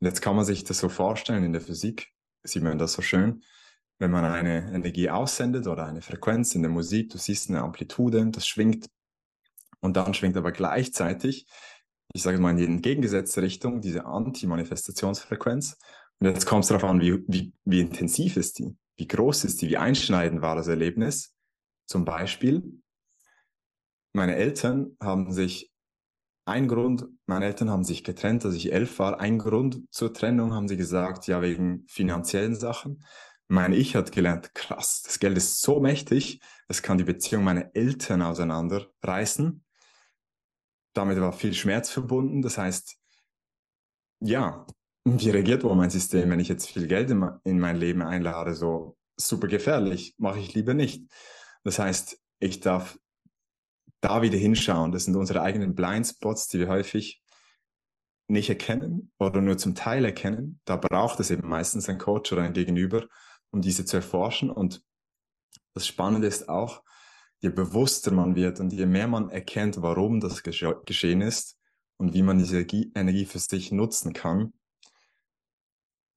[0.00, 2.12] Und jetzt kann man sich das so vorstellen, in der Physik.
[2.42, 3.42] Sieht man das so schön,
[3.98, 8.30] wenn man eine Energie aussendet oder eine Frequenz in der Musik, du siehst eine Amplitude,
[8.30, 8.86] das schwingt.
[9.80, 11.46] Und dann schwingt aber gleichzeitig,
[12.12, 15.78] ich sage mal in die entgegengesetzte Richtung, diese Anti-Manifestationsfrequenz.
[16.18, 19.60] Und jetzt kommt es darauf an, wie, wie, wie intensiv ist die, wie groß ist
[19.60, 21.34] die, wie einschneidend war das Erlebnis.
[21.86, 22.80] Zum Beispiel,
[24.12, 25.70] meine Eltern haben sich
[26.46, 29.20] ein Grund, meine Eltern haben sich getrennt, als ich elf war.
[29.20, 33.04] Ein Grund zur Trennung haben sie gesagt, ja, wegen finanziellen Sachen.
[33.48, 37.74] Mein Ich hat gelernt, krass, das Geld ist so mächtig, es kann die Beziehung meiner
[37.74, 39.64] Eltern auseinanderreißen.
[40.94, 42.42] Damit war viel Schmerz verbunden.
[42.42, 42.96] Das heißt,
[44.20, 44.66] ja,
[45.04, 48.54] wie reagiert wohl mein System, wenn ich jetzt viel Geld in, in mein Leben einlade?
[48.54, 51.08] So super gefährlich, mache ich lieber nicht.
[51.64, 52.98] Das heißt, ich darf
[54.00, 54.92] da wieder hinschauen.
[54.92, 57.22] Das sind unsere eigenen Blindspots, die wir häufig
[58.28, 60.60] nicht erkennen oder nur zum Teil erkennen.
[60.64, 63.06] Da braucht es eben meistens ein Coach oder ein Gegenüber,
[63.50, 64.50] um diese zu erforschen.
[64.50, 64.82] Und
[65.74, 66.82] das Spannende ist auch,
[67.40, 71.58] je bewusster man wird und je mehr man erkennt, warum das gesche geschehen ist
[71.96, 74.52] und wie man diese Energie für sich nutzen kann,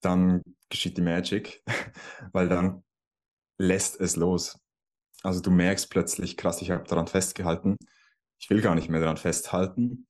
[0.02, 1.64] dann geschieht die Magic,
[2.32, 2.84] weil dann
[3.58, 4.60] lässt es los.
[5.24, 7.78] Also du merkst plötzlich, krass, ich habe daran festgehalten.
[8.40, 10.08] Ich will gar nicht mehr daran festhalten.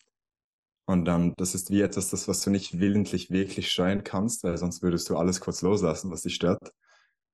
[0.86, 4.58] Und dann, das ist wie etwas, das, was du nicht willentlich wirklich steuern kannst, weil
[4.58, 6.74] sonst würdest du alles kurz loslassen, was dich stört.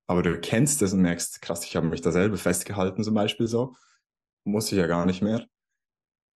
[0.08, 3.48] Aber du kennst es und merkst, krass, ich habe mich da selber festgehalten, zum Beispiel
[3.48, 3.76] so.
[4.44, 5.46] Muss ich ja gar nicht mehr.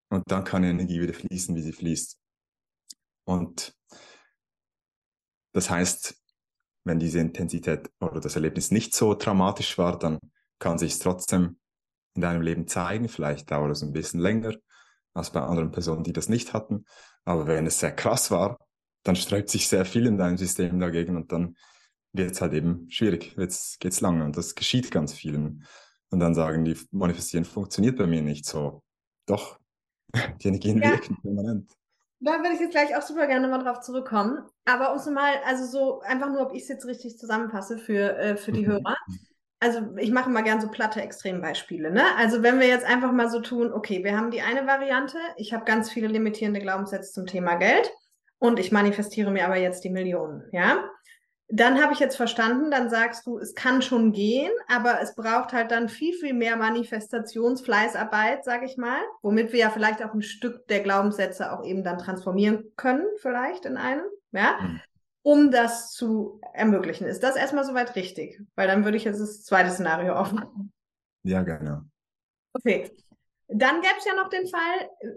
[0.09, 2.19] Und dann kann die Energie wieder fließen, wie sie fließt.
[3.25, 3.75] Und
[5.53, 6.15] das heißt,
[6.83, 10.19] wenn diese Intensität oder das Erlebnis nicht so traumatisch war, dann
[10.59, 11.57] kann sich trotzdem
[12.15, 13.09] in deinem Leben zeigen.
[13.09, 14.53] Vielleicht dauert es ein bisschen länger
[15.13, 16.85] als bei anderen Personen, die das nicht hatten.
[17.25, 18.59] Aber wenn es sehr krass war,
[19.03, 21.55] dann sträubt sich sehr viel in deinem System dagegen und dann
[22.11, 25.65] wird es halt eben schwierig, jetzt geht es lange und das geschieht ganz vielen.
[26.09, 28.81] Und dann sagen die, manifestieren funktioniert bei mir nicht so.
[29.27, 29.59] Doch,
[30.41, 30.91] die Energien ja.
[30.91, 31.71] wirken permanent.
[32.21, 34.39] Da würde ich jetzt gleich auch super gerne mal drauf zurückkommen.
[34.65, 38.17] Aber um es mal, also so einfach nur, ob ich es jetzt richtig zusammenfasse für,
[38.17, 38.67] äh, für die.
[38.67, 38.95] Hörer
[39.59, 41.91] also ich mache mal gern so platte Extrembeispiele.
[41.91, 42.03] Ne?
[42.17, 45.53] Also wenn wir jetzt einfach mal so tun, okay, wir haben die eine Variante, ich
[45.53, 47.91] habe ganz viele limitierende Glaubenssätze zum Thema Geld
[48.37, 50.85] und ich manifestiere mir aber jetzt die Millionen, ja.
[51.51, 55.51] Dann habe ich jetzt verstanden, dann sagst du, es kann schon gehen, aber es braucht
[55.51, 60.21] halt dann viel, viel mehr Manifestationsfleißarbeit, sage ich mal, womit wir ja vielleicht auch ein
[60.21, 64.59] Stück der Glaubenssätze auch eben dann transformieren können, vielleicht in einen, ja.
[64.61, 64.79] Mhm
[65.21, 67.07] um das zu ermöglichen.
[67.07, 68.41] Ist das erstmal soweit richtig?
[68.55, 70.71] Weil dann würde ich jetzt das zweite Szenario aufmachen.
[71.23, 71.89] Ja, gerne.
[72.53, 72.89] Okay.
[73.47, 75.09] Dann gäbe es ja noch den Fall, äh,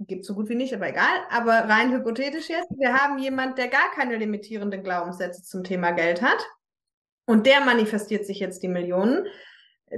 [0.00, 3.68] gibt so gut wie nicht, aber egal, aber rein hypothetisch jetzt, wir haben jemand, der
[3.68, 6.44] gar keine limitierenden Glaubenssätze zum Thema Geld hat
[7.26, 9.26] und der manifestiert sich jetzt die Millionen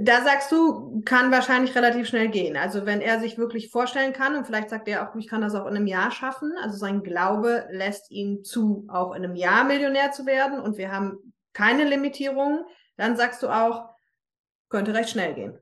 [0.01, 2.55] da sagst du, kann wahrscheinlich relativ schnell gehen.
[2.55, 5.55] Also wenn er sich wirklich vorstellen kann und vielleicht sagt er auch, ich kann das
[5.55, 6.53] auch in einem Jahr schaffen.
[6.61, 10.91] Also sein Glaube lässt ihn zu, auch in einem Jahr Millionär zu werden und wir
[10.91, 12.63] haben keine Limitierungen,
[12.97, 13.89] dann sagst du auch,
[14.69, 15.57] könnte recht schnell gehen.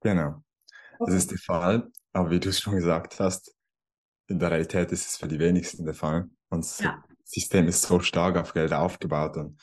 [0.00, 0.42] Genau.
[0.98, 1.12] Okay.
[1.12, 1.90] Das ist der Fall.
[2.12, 3.54] Aber wie du es schon gesagt hast,
[4.28, 6.30] in der Realität ist es für die wenigsten der Fall.
[6.48, 7.02] Und es ja.
[7.24, 9.60] System ist so stark auf Geld aufgebaut und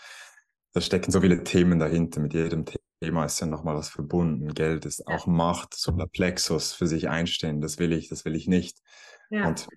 [0.74, 2.20] da stecken so viele Themen dahinter.
[2.20, 4.54] Mit jedem Thema ist ja nochmal was verbunden.
[4.54, 7.62] Geld ist auch Macht, Solarplexus für sich einstehen.
[7.62, 8.80] Das will ich, das will ich nicht.
[9.30, 9.48] Ja.
[9.48, 9.68] Und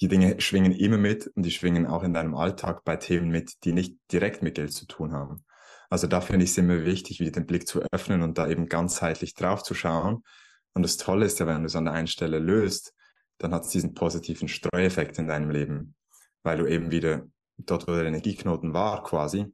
[0.00, 3.64] die Dinge schwingen immer mit und die schwingen auch in deinem Alltag bei Themen mit,
[3.64, 5.44] die nicht direkt mit Geld zu tun haben.
[5.90, 8.66] Also da finde ich es immer wichtig, wieder den Blick zu öffnen und da eben
[8.66, 10.24] ganzheitlich drauf zu schauen.
[10.72, 12.94] Und das Tolle ist ja, wenn du es an der einen Stelle löst,
[13.36, 15.94] dann hat es diesen positiven Streueffekt in deinem Leben,
[16.42, 17.26] weil du eben wieder
[17.58, 19.52] dort, wo der Energieknoten war quasi,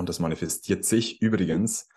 [0.00, 1.88] und das manifestiert sich übrigens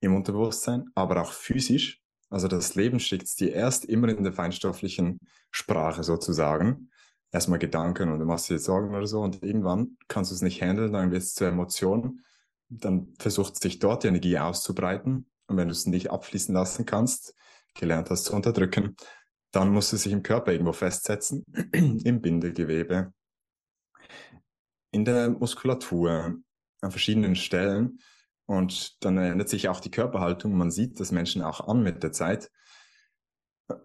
[0.00, 2.00] im Unterbewusstsein, aber auch physisch.
[2.30, 5.18] Also das Leben schickt es dir erst immer in der feinstofflichen
[5.50, 6.90] Sprache sozusagen.
[7.30, 10.62] Erstmal Gedanken und du machst dir Sorgen oder so und irgendwann kannst du es nicht
[10.62, 12.20] handeln, dann wird es zur Emotion.
[12.68, 15.30] Dann versucht sich dort die Energie auszubreiten.
[15.46, 17.34] Und wenn du es nicht abfließen lassen kannst,
[17.74, 18.96] gelernt hast zu unterdrücken,
[19.50, 23.12] dann muss es sich im Körper irgendwo festsetzen, im Bindegewebe,
[24.90, 26.36] in der Muskulatur,
[26.80, 28.00] an verschiedenen Stellen.
[28.48, 30.56] Und dann ändert sich auch die Körperhaltung.
[30.56, 32.50] Man sieht das Menschen auch an mit der Zeit.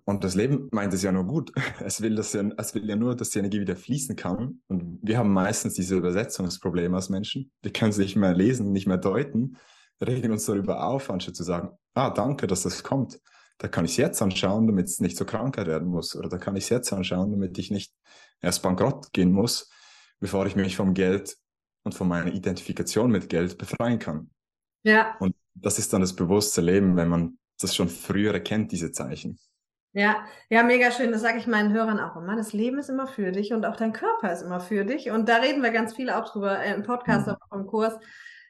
[0.06, 1.52] Und das Leben meint es ja nur gut.
[1.84, 4.62] Es will, dass ja, es will ja nur, dass die Energie wieder fließen kann.
[4.68, 7.52] Und wir haben meistens diese Übersetzungsprobleme als Menschen.
[7.62, 9.58] Wir können es nicht mehr lesen, nicht mehr deuten.
[10.02, 13.20] Regen uns darüber auf, anstatt zu sagen, ah, danke, dass das kommt.
[13.58, 16.16] Da kann ich es jetzt anschauen, damit es nicht so Krankheit werden muss.
[16.16, 17.94] Oder da kann ich es jetzt anschauen, damit ich nicht
[18.40, 19.70] erst bankrott gehen muss,
[20.22, 21.36] bevor ich mich vom Geld
[21.84, 24.30] und von meiner Identifikation mit Geld befreien kann.
[24.84, 25.16] Ja.
[25.20, 29.40] Und das ist dann das bewusste Leben, wenn man das schon früher erkennt, diese Zeichen.
[29.94, 31.12] Ja, ja, mega schön.
[31.12, 32.36] Das sage ich meinen Hörern auch immer.
[32.36, 35.12] Das Leben ist immer für dich und auch dein Körper ist immer für dich.
[35.12, 37.34] Und da reden wir ganz viel auch drüber äh, im Podcast, mhm.
[37.34, 37.94] auch im Kurs,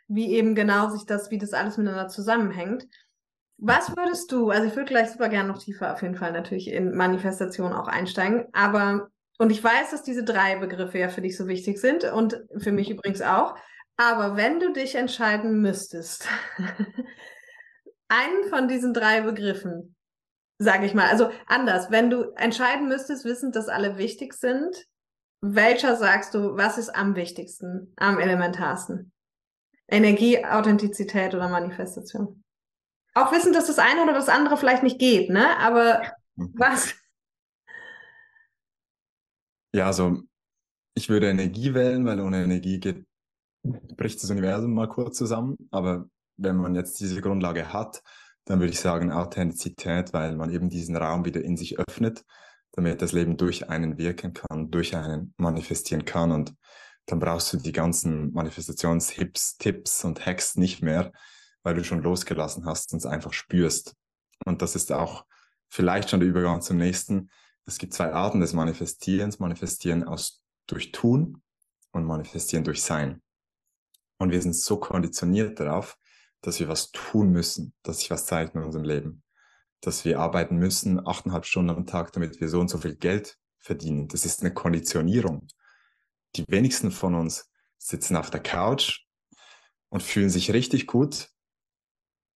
[0.08, 2.88] wie eben genau sich das, wie das alles miteinander zusammenhängt.
[3.58, 6.70] Was würdest du, also ich würde gleich super gerne noch tiefer auf jeden Fall natürlich
[6.70, 11.36] in Manifestation auch einsteigen, aber und ich weiß, dass diese drei Begriffe ja für dich
[11.36, 13.56] so wichtig sind und für mich übrigens auch.
[13.98, 16.28] Aber wenn du dich entscheiden müsstest,
[18.08, 19.96] einen von diesen drei Begriffen,
[20.58, 24.88] sage ich mal, also anders, wenn du entscheiden müsstest, wissend, dass alle wichtig sind,
[25.42, 29.12] welcher sagst du, was ist am wichtigsten, am elementarsten?
[29.88, 32.44] Energie, Authentizität oder Manifestation?
[33.14, 35.58] Auch wissend, dass das eine oder das andere vielleicht nicht geht, ne?
[35.58, 36.02] Aber
[36.36, 36.54] mhm.
[36.56, 36.96] was?
[39.76, 40.22] Ja, also
[40.96, 43.06] ich würde Energie wählen, weil ohne Energie geht,
[43.64, 45.58] bricht das Universum mal kurz zusammen.
[45.72, 46.06] Aber
[46.38, 48.02] wenn man jetzt diese Grundlage hat,
[48.46, 52.26] dann würde ich sagen Authentizität, weil man eben diesen Raum wieder in sich öffnet,
[52.74, 56.32] damit das Leben durch einen wirken kann, durch einen manifestieren kann.
[56.32, 56.54] Und
[57.06, 61.12] dann brauchst du die ganzen Manifestationstipps, Tipps und Hacks nicht mehr,
[61.64, 63.96] weil du schon losgelassen hast und es einfach spürst.
[64.46, 65.26] Und das ist auch
[65.70, 67.30] vielleicht schon der Übergang zum nächsten
[67.66, 69.40] es gibt zwei Arten des Manifestierens.
[69.40, 71.42] Manifestieren aus durch Tun
[71.92, 73.22] und Manifestieren durch Sein.
[74.24, 75.98] Und wir sind so konditioniert darauf,
[76.42, 79.24] dass wir was tun müssen, dass sich was zeigt in unserem Leben.
[79.82, 83.38] Dass wir arbeiten müssen, achteinhalb Stunden am Tag, damit wir so und so viel Geld
[83.60, 84.08] verdienen.
[84.08, 85.48] Das ist eine Konditionierung.
[86.36, 89.06] Die wenigsten von uns sitzen auf der Couch
[89.90, 91.30] und fühlen sich richtig gut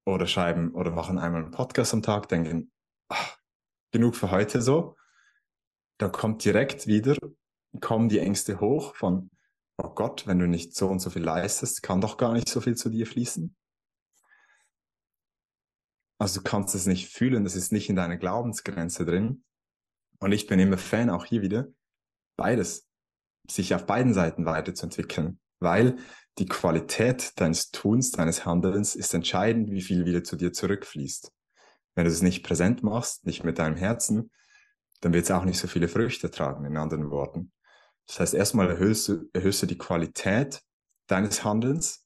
[0.06, 2.72] oder schreiben oder machen einmal einen Podcast am Tag, denken,
[3.08, 3.38] ach,
[3.92, 4.96] genug für heute so
[5.98, 7.16] da kommt direkt wieder,
[7.82, 9.30] kommen die Ängste hoch von,
[9.78, 12.62] oh Gott, wenn du nicht so und so viel leistest, kann doch gar nicht so
[12.62, 13.56] viel zu dir fließen.
[16.20, 19.44] Also du kannst es nicht fühlen, das ist nicht in deiner Glaubensgrenze drin.
[20.20, 21.68] Und ich bin immer Fan, auch hier wieder,
[22.38, 22.88] beides,
[23.50, 25.98] sich auf beiden Seiten weiterzuentwickeln, weil
[26.40, 31.32] die Qualität deines Tuns, deines Handelns ist entscheidend, wie viel wieder zu dir zurückfließt.
[31.96, 34.32] Wenn du es nicht präsent machst, nicht mit deinem Herzen,
[35.02, 37.52] dann wird es auch nicht so viele Früchte tragen, in anderen Worten.
[38.08, 40.62] Das heißt, erstmal erhöhst du, erhöhst du die Qualität
[41.08, 42.06] deines Handelns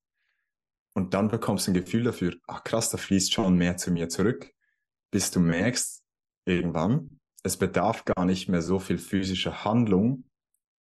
[0.93, 4.09] und dann bekommst du ein Gefühl dafür, ach krass, da fließt schon mehr zu mir
[4.09, 4.51] zurück,
[5.11, 6.03] bis du merkst,
[6.45, 10.25] irgendwann, es bedarf gar nicht mehr so viel physischer Handlung,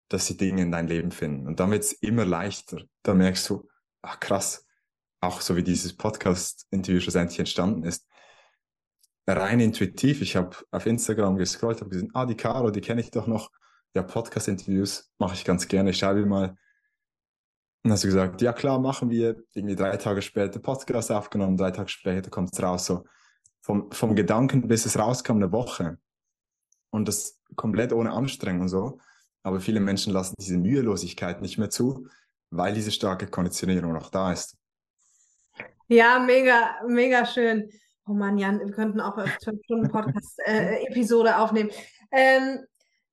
[0.09, 1.47] dass die Dinge in dein Leben finden.
[1.47, 2.83] Und dann wird es immer leichter.
[3.03, 3.67] Da merkst du,
[4.01, 4.65] ach krass,
[5.21, 8.05] auch so wie dieses Podcast-Interview schlussendlich entstanden ist,
[9.27, 10.21] rein intuitiv.
[10.21, 13.51] Ich habe auf Instagram gescrollt, habe gesehen, ah, die Caro, die kenne ich doch noch.
[13.93, 15.89] Ja, Podcast-Interviews mache ich ganz gerne.
[15.89, 16.55] Ich schreibe mal.
[17.83, 19.43] Und hast du gesagt, ja klar, machen wir.
[19.53, 22.85] Irgendwie drei Tage später Podcast aufgenommen, drei Tage später kommt es raus.
[22.85, 23.05] So
[23.61, 25.97] vom, vom Gedanken, bis es rauskam, eine Woche.
[26.89, 28.99] Und das komplett ohne Anstrengung und so.
[29.43, 32.07] Aber viele Menschen lassen diese Mühelosigkeit nicht mehr zu,
[32.49, 34.57] weil diese starke Konditionierung noch da ist.
[35.87, 37.69] Ja, mega, mega schön.
[38.07, 41.71] Oh Mann, Jan, wir könnten auch eine 12 Stunden Podcast-Episode äh, aufnehmen.
[42.11, 42.59] Ähm,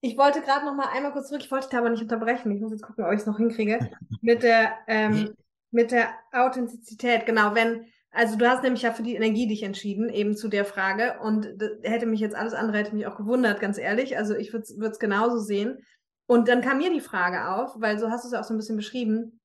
[0.00, 2.52] ich wollte gerade noch mal einmal kurz zurück, ich wollte dich aber nicht unterbrechen.
[2.52, 3.78] Ich muss jetzt gucken, ob ich es noch hinkriege.
[4.20, 5.34] Mit der, ähm,
[5.70, 10.08] mit der Authentizität, genau, wenn, also du hast nämlich ja für die Energie dich entschieden,
[10.08, 11.18] eben zu der Frage.
[11.22, 11.46] Und
[11.82, 14.16] hätte mich jetzt alles andere, hätte mich auch gewundert, ganz ehrlich.
[14.16, 15.78] Also ich würde es genauso sehen.
[16.26, 18.54] Und dann kam mir die Frage auf, weil so hast du es ja auch so
[18.54, 19.40] ein bisschen beschrieben.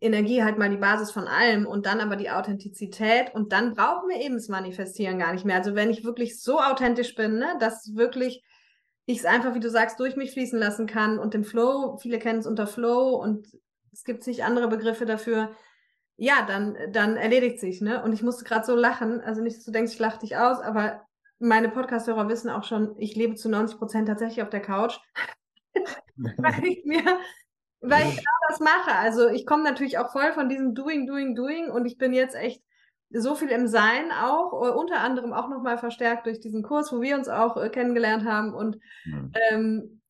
[0.00, 4.08] Energie halt mal die Basis von allem und dann aber die Authentizität und dann brauchen
[4.10, 5.56] wir eben das Manifestieren gar nicht mehr.
[5.56, 8.42] Also wenn ich wirklich so authentisch bin, ne, dass wirklich
[9.12, 12.18] ich es einfach, wie du sagst, durch mich fließen lassen kann und den Flow, viele
[12.18, 13.46] kennen es unter Flow und
[13.92, 15.50] es gibt sich andere Begriffe dafür,
[16.16, 18.02] ja, dann, dann erledigt sich, ne?
[18.02, 20.60] Und ich musste gerade so lachen, also nicht, dass du denkst, ich lache dich aus,
[20.60, 21.02] aber
[21.38, 24.98] meine Podcast-Hörer wissen auch schon, ich lebe zu 90 Prozent tatsächlich auf der Couch,
[26.36, 27.02] weil ich mir,
[27.80, 28.94] weil ich genau das mache.
[28.94, 32.36] Also ich komme natürlich auch voll von diesem Doing, Doing, Doing und ich bin jetzt
[32.36, 32.62] echt
[33.14, 37.00] so viel im Sein auch, äh, unter anderem auch nochmal verstärkt durch diesen Kurs, wo
[37.00, 38.54] wir uns auch äh, kennengelernt haben.
[38.54, 39.32] Und mhm.
[39.50, 40.02] ähm,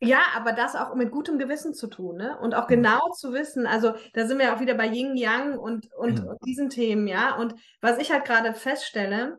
[0.00, 2.38] ja, aber das auch mit gutem Gewissen zu tun, ne?
[2.38, 2.74] Und auch mhm.
[2.74, 6.28] genau zu wissen, also da sind wir auch wieder bei Yin Yang und, und, mhm.
[6.28, 7.36] und diesen Themen, ja.
[7.36, 9.38] Und was ich halt gerade feststelle,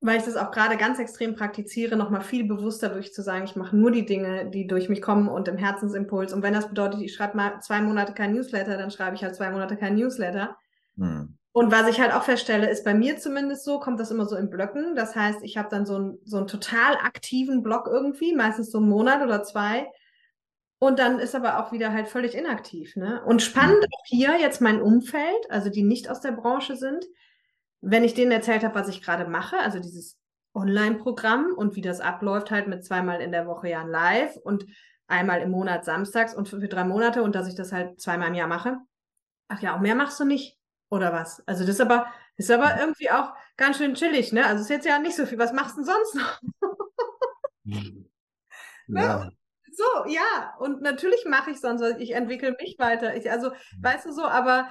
[0.00, 3.56] weil ich das auch gerade ganz extrem praktiziere, nochmal viel bewusster durch zu sagen, ich
[3.56, 6.34] mache nur die Dinge, die durch mich kommen und im Herzensimpuls.
[6.34, 9.34] Und wenn das bedeutet, ich schreibe mal zwei Monate kein Newsletter, dann schreibe ich halt
[9.34, 10.58] zwei Monate kein Newsletter.
[10.96, 11.38] Mhm.
[11.54, 14.34] Und was ich halt auch feststelle, ist bei mir zumindest so, kommt das immer so
[14.34, 14.96] in Blöcken.
[14.96, 18.78] Das heißt, ich habe dann so, ein, so einen total aktiven Block irgendwie, meistens so
[18.78, 19.88] einen Monat oder zwei.
[20.80, 22.96] Und dann ist aber auch wieder halt völlig inaktiv.
[22.96, 23.22] Ne?
[23.24, 27.04] Und spannend auch hier jetzt mein Umfeld, also die nicht aus der Branche sind,
[27.80, 30.18] wenn ich denen erzählt habe, was ich gerade mache, also dieses
[30.54, 34.66] Online-Programm und wie das abläuft, halt mit zweimal in der Woche ja Live und
[35.06, 38.30] einmal im Monat samstags und für, für drei Monate und dass ich das halt zweimal
[38.30, 38.78] im Jahr mache.
[39.46, 40.58] Ach ja, auch mehr machst du nicht.
[40.94, 41.42] Oder was?
[41.48, 44.46] Also das ist aber, ist aber irgendwie auch ganz schön chillig, ne?
[44.46, 45.38] Also ist jetzt ja nicht so viel.
[45.38, 46.40] Was machst du denn sonst noch?
[48.86, 49.00] Ne?
[49.00, 49.30] ja.
[49.72, 50.54] So, ja.
[50.58, 51.96] Und natürlich mache ich sonst was.
[52.00, 53.16] Ich entwickle mich weiter.
[53.16, 54.68] Ich, also, weißt du so, aber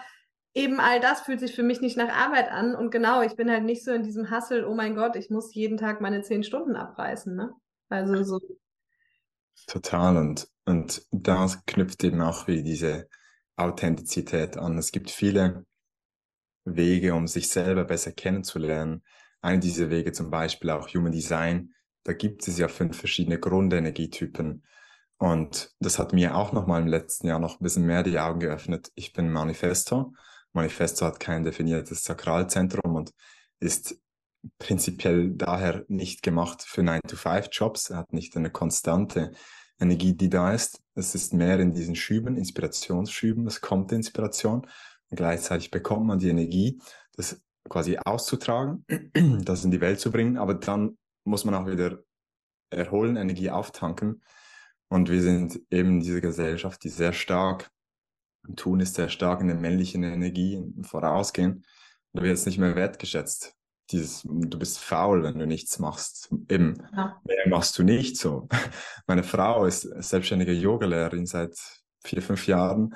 [0.54, 2.76] eben all das fühlt sich für mich nicht nach Arbeit an.
[2.76, 5.56] Und genau, ich bin halt nicht so in diesem Hassel, oh mein Gott, ich muss
[5.56, 7.54] jeden Tag meine zehn Stunden abreißen, ne?
[7.90, 8.40] Also so.
[9.66, 10.16] Total.
[10.16, 13.10] Und, und da knüpft eben auch wie diese
[13.56, 14.78] Authentizität an.
[14.78, 15.66] Es gibt viele
[16.66, 19.04] Wege, um sich selber besser kennenzulernen.
[19.42, 21.74] Eine dieser Wege zum Beispiel auch Human Design.
[22.04, 24.64] Da gibt es ja fünf verschiedene Grundenergietypen.
[25.18, 28.20] Und das hat mir auch noch mal im letzten Jahr noch ein bisschen mehr die
[28.20, 28.92] Augen geöffnet.
[28.96, 30.14] Ich bin Manifestor.
[30.54, 33.14] Manifestor hat kein definiertes Sakralzentrum und
[33.60, 34.00] ist
[34.60, 37.92] prinzipiell daher nicht gemacht für 9-to-5-Jobs.
[37.92, 39.32] Er hat nicht eine konstante
[39.80, 40.82] Energie, die da ist.
[40.96, 43.48] Es ist mehr in diesen Schüben, Inspirationsschüben.
[43.48, 44.68] Es kommt Inspiration
[45.16, 46.82] gleichzeitig bekommt man die Energie,
[47.16, 48.86] das quasi auszutragen,
[49.44, 52.00] das in die Welt zu bringen, aber dann muss man auch wieder
[52.70, 54.24] erholen, Energie auftanken.
[54.90, 57.72] Und wir sind eben diese Gesellschaft, die sehr stark
[58.48, 61.66] im Tun ist, sehr stark in der männlichen Energie vorausgehen.
[62.14, 63.56] Da wird es nicht mehr wertgeschätzt.
[63.92, 66.34] Dieses, du bist faul, wenn du nichts machst.
[66.50, 67.20] Eben, ja.
[67.24, 68.48] mehr machst du nicht so.
[69.08, 71.58] Meine Frau ist selbstständige Yogalehrerin seit
[72.04, 72.96] vier, fünf Jahren,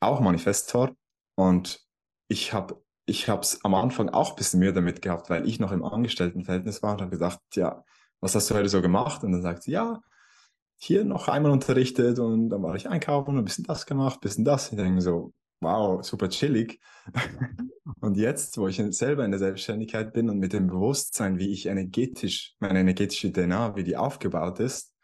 [0.00, 0.94] auch Manifestor
[1.36, 1.80] und
[2.28, 5.72] ich habe ich es am Anfang auch ein bisschen Mühe damit gehabt, weil ich noch
[5.72, 7.84] im Angestelltenverhältnis war und habe gesagt, ja,
[8.20, 9.22] was hast du heute so gemacht?
[9.24, 10.00] Und dann sagt sie, ja,
[10.76, 14.20] hier noch einmal unterrichtet und dann war ich einkaufen und ein bisschen das gemacht, ein
[14.20, 14.70] bisschen das.
[14.70, 16.80] Ich denke so, wow, super chillig.
[18.00, 21.66] und jetzt, wo ich selber in der Selbstständigkeit bin und mit dem Bewusstsein, wie ich
[21.66, 24.94] energetisch, meine energetische DNA, wie die aufgebaut ist,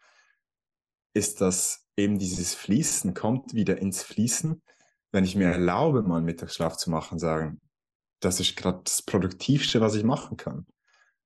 [1.13, 4.61] ist das eben dieses Fließen, kommt wieder ins Fließen
[5.11, 7.59] wenn ich mir erlaube, mal Mittagsschlaf zu machen, sagen,
[8.21, 10.65] das ist gerade das Produktivste, was ich machen kann.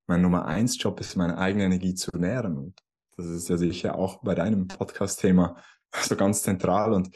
[0.08, 2.58] Mein Nummer eins Job ist, meine eigene Energie zu nähren.
[2.58, 2.80] Und
[3.18, 5.62] das ist ja sicher auch bei deinem Podcast-Thema
[6.02, 6.94] so ganz zentral.
[6.94, 7.16] Und,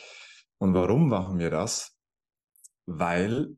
[0.58, 1.96] und warum machen wir das?
[2.86, 3.56] Weil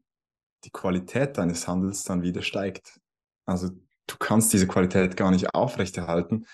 [0.63, 2.99] die Qualität deines Handels dann wieder steigt.
[3.45, 3.69] Also
[4.07, 6.45] du kannst diese Qualität gar nicht aufrechterhalten,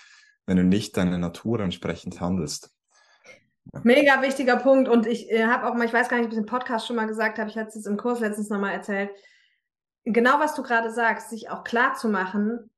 [0.46, 2.72] wenn du nicht deiner Natur entsprechend handelst.
[3.82, 4.88] Mega wichtiger Punkt.
[4.88, 6.96] Und ich äh, habe auch mal, ich weiß gar nicht, ob ich im Podcast schon
[6.96, 9.10] mal gesagt habe, ich hatte es im Kurs letztens nochmal erzählt.
[10.04, 12.70] Genau, was du gerade sagst, sich auch klar zu machen,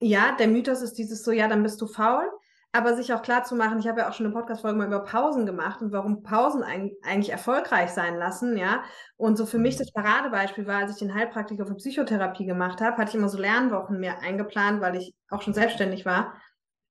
[0.00, 2.28] ja, der Mythos ist dieses so, ja, dann bist du faul,
[2.72, 5.04] aber sich auch klar zu machen, ich habe ja auch schon eine Podcast-Folge mal über
[5.04, 8.82] Pausen gemacht und warum Pausen eigentlich erfolgreich sein lassen, ja.
[9.16, 12.96] Und so für mich das Paradebeispiel war, als ich den Heilpraktiker für Psychotherapie gemacht habe,
[12.96, 16.34] hatte ich immer so Lernwochen mir eingeplant, weil ich auch schon selbstständig war.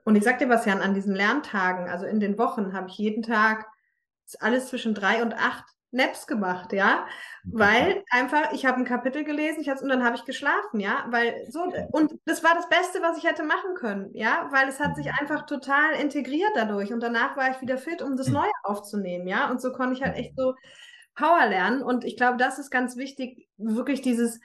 [0.04, 2.98] Und ich sag dir was, Jan, an diesen Lerntagen, also in den Wochen, habe ich
[2.98, 3.68] jeden Tag
[4.40, 7.06] alles zwischen drei und acht Naps gemacht, ja,
[7.44, 11.46] weil einfach ich habe ein Kapitel gelesen, ich und dann habe ich geschlafen, ja, weil
[11.52, 14.96] so und das war das Beste, was ich hätte machen können, ja, weil es hat
[14.96, 15.12] sich mhm.
[15.20, 18.34] einfach total integriert dadurch und danach war ich wieder fit, um das mhm.
[18.34, 20.56] Neue aufzunehmen, ja, und so konnte ich halt echt so
[21.16, 21.84] Power lernen.
[21.84, 24.40] Und ich glaube, das ist ganz wichtig, wirklich dieses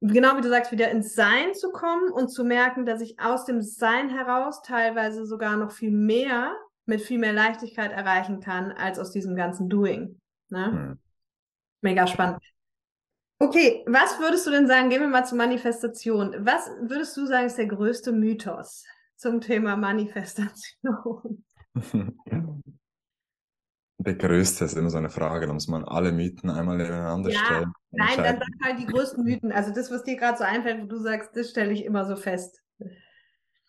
[0.00, 3.44] genau wie du sagst, wieder ins Sein zu kommen und zu merken, dass ich aus
[3.44, 6.54] dem Sein heraus teilweise sogar noch viel mehr
[6.86, 10.20] mit viel mehr Leichtigkeit erreichen kann, als aus diesem ganzen Doing.
[10.50, 10.66] Ne?
[10.66, 10.98] Hm.
[11.80, 12.42] Mega spannend.
[13.38, 14.88] Okay, was würdest du denn sagen?
[14.88, 16.34] Gehen wir mal zur Manifestation.
[16.38, 18.84] Was würdest du sagen, ist der größte Mythos
[19.16, 21.44] zum Thema Manifestation?
[23.98, 27.38] Der größte ist immer so eine Frage, da muss man alle Mythen einmal nebeneinander ja,
[27.38, 27.72] stellen.
[27.90, 29.52] Nein, dann sag halt die größten Mythen.
[29.52, 32.14] Also das, was dir gerade so einfällt, wo du sagst, das stelle ich immer so
[32.16, 32.62] fest.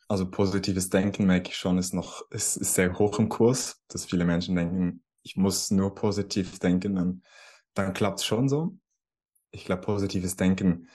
[0.09, 4.05] Also positives Denken merke ich schon, ist noch ist, ist sehr hoch im Kurs, dass
[4.05, 7.23] viele Menschen denken, ich muss nur positiv denken, dann,
[7.73, 8.77] dann klappt es schon so.
[9.51, 10.87] Ich glaube, positives Denken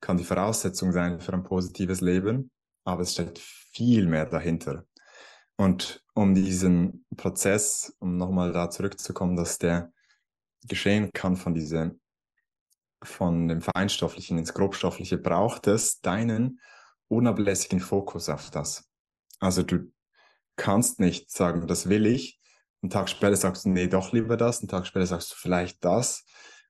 [0.00, 2.50] kann die Voraussetzung sein für ein positives Leben,
[2.84, 4.84] aber es steckt viel mehr dahinter.
[5.56, 9.92] Und um diesen Prozess, um nochmal da zurückzukommen, dass der
[10.66, 12.00] geschehen kann von diesem,
[13.04, 16.60] von dem Feinstofflichen ins Grobstoffliche, braucht es deinen
[17.06, 18.90] unablässigen Fokus auf das.
[19.38, 19.92] Also du
[20.56, 22.40] kannst nicht sagen, das will ich.
[22.82, 24.58] Einen Tag später sagst du, nee, doch lieber das.
[24.58, 26.24] Einen Tag später sagst du vielleicht das.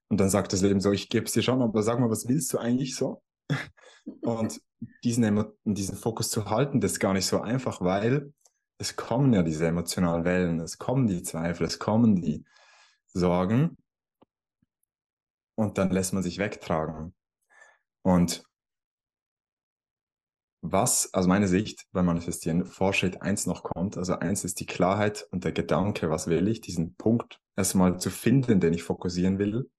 [0.09, 2.28] Und dann sagt das Leben so, ich gebe es dir schon, aber sag mal, was
[2.28, 3.22] willst du eigentlich so?
[4.20, 4.61] Und
[5.05, 8.32] diesen, diesen Fokus zu halten, das ist gar nicht so einfach, weil
[8.79, 12.45] es kommen ja diese emotionalen Wellen, es kommen die Zweifel, es kommen die
[13.07, 13.76] Sorgen.
[15.57, 17.14] Und dann lässt man sich wegtragen.
[18.03, 18.45] Und
[20.61, 24.66] was aus meiner Sicht beim Manifestieren vor Schritt 1 noch kommt, also eins ist die
[24.66, 29.39] Klarheit und der Gedanke, was will ich, diesen Punkt erstmal zu finden, den ich fokussieren
[29.39, 29.70] will.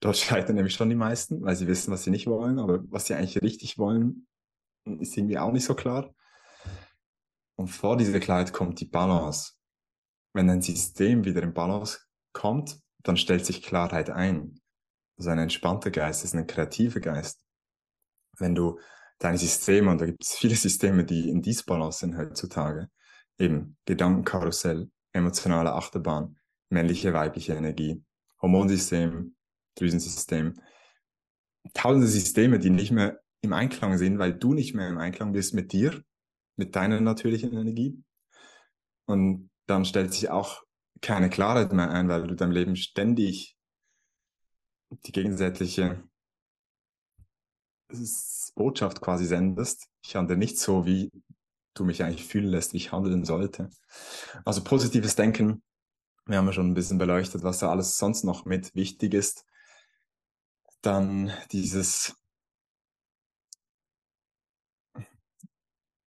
[0.00, 3.06] Dort scheitern nämlich schon die meisten, weil sie wissen, was sie nicht wollen, aber was
[3.06, 4.26] sie eigentlich richtig wollen,
[4.84, 6.14] ist irgendwie auch nicht so klar.
[7.56, 9.54] Und vor dieser Klarheit kommt die Balance.
[10.32, 11.98] Wenn ein System wieder in Balance
[12.32, 14.60] kommt, dann stellt sich Klarheit ein.
[15.16, 17.42] Also ein entspannter Geist ist ein kreativer Geist.
[18.38, 18.78] Wenn du
[19.18, 22.90] deine Systeme, und da gibt es viele Systeme, die in Disbalance sind heutzutage,
[23.38, 26.38] eben Gedankenkarussell, emotionale Achterbahn,
[26.68, 28.04] männliche, weibliche Energie,
[28.42, 29.34] Hormonsystem,
[29.76, 30.60] Drüsensystem,
[31.72, 35.54] tausende Systeme, die nicht mehr im Einklang sind, weil du nicht mehr im Einklang bist
[35.54, 36.02] mit dir,
[36.56, 38.02] mit deiner natürlichen Energie.
[39.06, 40.62] Und dann stellt sich auch
[41.00, 43.56] keine Klarheit mehr ein, weil du deinem Leben ständig
[44.90, 46.02] die gegensätzliche
[48.54, 49.88] Botschaft quasi sendest.
[50.02, 51.10] Ich handle nicht so, wie
[51.74, 53.70] du mich eigentlich fühlen lässt, wie ich handeln sollte.
[54.44, 55.62] Also positives Denken,
[56.24, 59.44] wir haben ja schon ein bisschen beleuchtet, was da alles sonst noch mit wichtig ist.
[60.80, 62.16] Dann dieses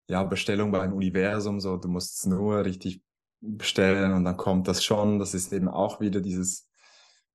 [0.09, 3.01] ja, Bestellung beim Universum, so du musst es nur richtig
[3.41, 5.19] bestellen und dann kommt das schon.
[5.19, 6.67] Das ist eben auch wieder dieses,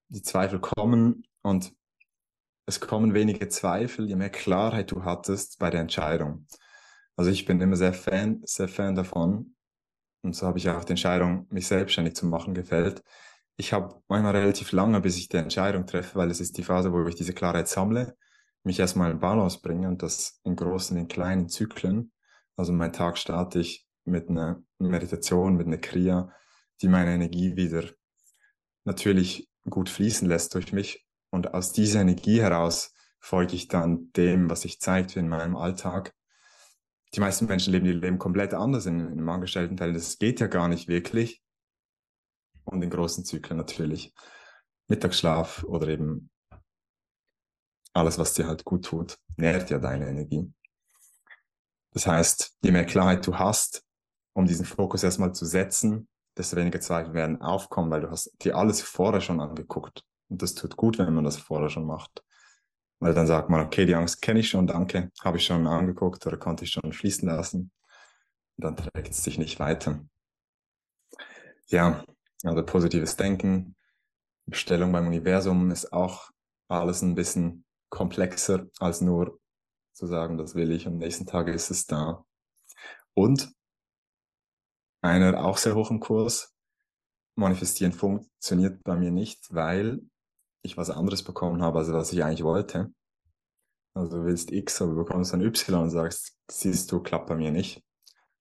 [0.09, 1.73] die Zweifel kommen und
[2.67, 6.47] es kommen wenige Zweifel, je mehr Klarheit du hattest bei der Entscheidung.
[7.17, 9.55] Also ich bin immer sehr Fan, sehr Fan davon.
[10.23, 13.03] Und so habe ich auch die Entscheidung, mich selbstständig zu machen, gefällt.
[13.57, 16.93] Ich habe manchmal relativ lange, bis ich die Entscheidung treffe, weil es ist die Phase,
[16.93, 18.17] wo ich diese Klarheit sammle,
[18.65, 22.11] mich erstmal in Balance bringe und das in großen, in kleinen Zyklen.
[22.57, 26.33] Also mein Tag starte ich mit einer Meditation, mit einer Kriya,
[26.81, 27.85] die meine Energie wieder
[28.85, 31.07] natürlich gut fließen lässt durch mich.
[31.31, 36.15] Und aus dieser Energie heraus folge ich dann dem, was sich zeigt in meinem Alltag.
[37.15, 39.93] Die meisten Menschen leben ihr Leben komplett anders in, in einem Angestelltenteil.
[39.93, 41.43] Das geht ja gar nicht wirklich.
[42.65, 44.15] Und in großen Zyklen natürlich.
[44.89, 46.31] Mittagsschlaf oder eben
[47.95, 50.53] alles, was dir halt gut tut, nährt ja deine Energie.
[51.95, 53.85] Das heißt, je mehr Klarheit du hast,
[54.35, 58.57] um diesen Fokus erstmal zu setzen, desto weniger Zweifel werden aufkommen, weil du hast dir
[58.57, 60.03] alles vorher schon angeguckt.
[60.29, 62.25] Und das tut gut, wenn man das vorher schon macht.
[62.99, 66.27] Weil dann sagt man, okay, die Angst kenne ich schon, danke, habe ich schon angeguckt
[66.27, 67.71] oder konnte ich schon schließen lassen.
[68.57, 70.05] Und dann trägt es sich nicht weiter.
[71.69, 72.05] Ja,
[72.43, 73.77] also positives Denken,
[74.47, 76.31] Bestellung beim Universum ist auch
[76.69, 79.39] alles ein bisschen komplexer als nur
[79.95, 82.25] zu sagen, das will ich, am nächsten Tag ist es da.
[83.15, 83.53] Und
[85.03, 86.55] einer auch sehr hoch im Kurs,
[87.37, 90.03] manifestieren funktioniert bei mir nicht, weil
[90.63, 92.93] ich was anderes bekommen habe, als was ich eigentlich wollte.
[93.95, 97.53] Also du willst X, aber bekommst ein Y und sagst, siehst du, klappt bei mir
[97.53, 97.83] nicht.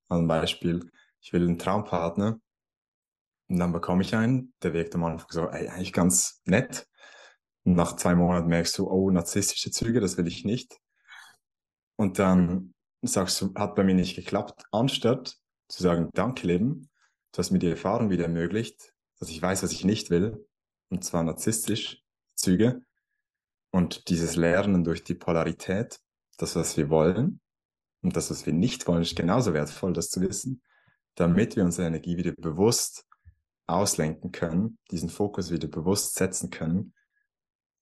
[0.09, 0.89] Also ein Beispiel,
[1.21, 2.39] ich will einen Traumpartner,
[3.49, 6.87] Und dann bekomme ich einen, der wirkt am Anfang so, ey, eigentlich ganz nett.
[7.63, 10.79] Und nach zwei Monaten merkst du, oh, narzisstische Züge, das will ich nicht.
[11.95, 15.37] Und dann sagst du, hat bei mir nicht geklappt, anstatt
[15.67, 16.89] zu sagen, danke Leben,
[17.31, 20.47] du hast mir die Erfahrung wieder ermöglicht, dass ich weiß, was ich nicht will,
[20.89, 22.03] und zwar narzisstisch
[22.35, 22.81] Züge.
[23.71, 25.99] Und dieses Lernen durch die Polarität,
[26.37, 27.41] das, was wir wollen
[28.01, 30.61] und das, was wir nicht wollen, ist genauso wertvoll, das zu wissen,
[31.15, 33.05] damit wir unsere Energie wieder bewusst
[33.67, 36.93] auslenken können, diesen Fokus wieder bewusst setzen können.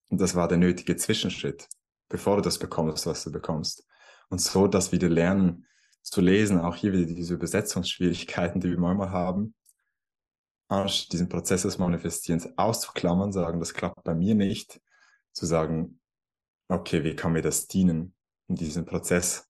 [0.10, 1.68] Und das war der nötige Zwischenschritt,
[2.10, 3.86] bevor du das bekommst, was du bekommst.
[4.32, 5.68] Und so das wieder lernen
[6.02, 9.54] zu lesen, auch hier wieder diese Übersetzungsschwierigkeiten, die wir manchmal haben,
[11.12, 14.80] diesen Prozess des Manifestierens auszuklammern, sagen, das klappt bei mir nicht,
[15.34, 16.00] zu sagen,
[16.70, 18.16] okay, wie kann mir das dienen?
[18.48, 19.50] In diesem Prozess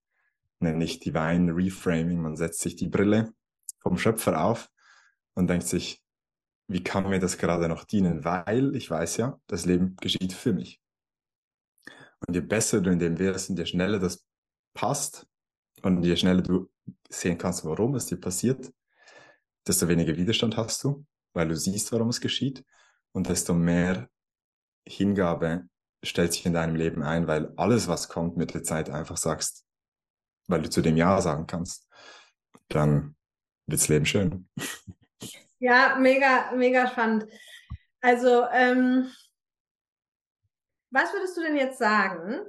[0.59, 2.19] nenne ich Divine Reframing.
[2.19, 3.33] Man setzt sich die Brille
[3.81, 4.71] vom Schöpfer auf
[5.35, 6.03] und denkt sich,
[6.67, 8.25] wie kann mir das gerade noch dienen?
[8.25, 10.81] Weil ich weiß ja, das Leben geschieht für mich.
[12.25, 14.25] Und je besser du in dem wirst und je schneller das
[14.73, 15.27] passt
[15.81, 16.69] und je schneller du
[17.09, 18.71] sehen kannst, warum es dir passiert,
[19.67, 22.65] desto weniger Widerstand hast du, weil du siehst, warum es geschieht
[23.11, 24.09] und desto mehr
[24.87, 25.67] Hingabe
[26.03, 29.65] stellt sich in deinem Leben ein, weil alles, was kommt mit der Zeit, einfach sagst,
[30.47, 31.87] weil du zu dem Ja sagen kannst,
[32.69, 33.15] dann
[33.67, 34.49] wird das Leben schön.
[35.63, 37.27] Ja, mega, mega spannend.
[38.01, 39.11] Also, ähm,
[40.89, 42.41] was würdest du denn jetzt sagen?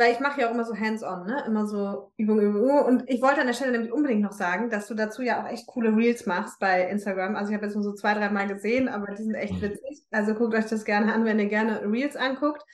[0.00, 1.44] Weil ich mache ja auch immer so hands-on, ne?
[1.46, 2.84] Immer so Übung, Übung, Übung.
[2.86, 5.46] Und ich wollte an der Stelle nämlich unbedingt noch sagen, dass du dazu ja auch
[5.46, 7.36] echt coole Reels machst bei Instagram.
[7.36, 9.60] Also ich habe jetzt nur so zwei, drei Mal gesehen, aber die sind echt mhm.
[9.60, 10.02] witzig.
[10.10, 12.64] Also guckt euch das gerne an, wenn ihr gerne Reels anguckt.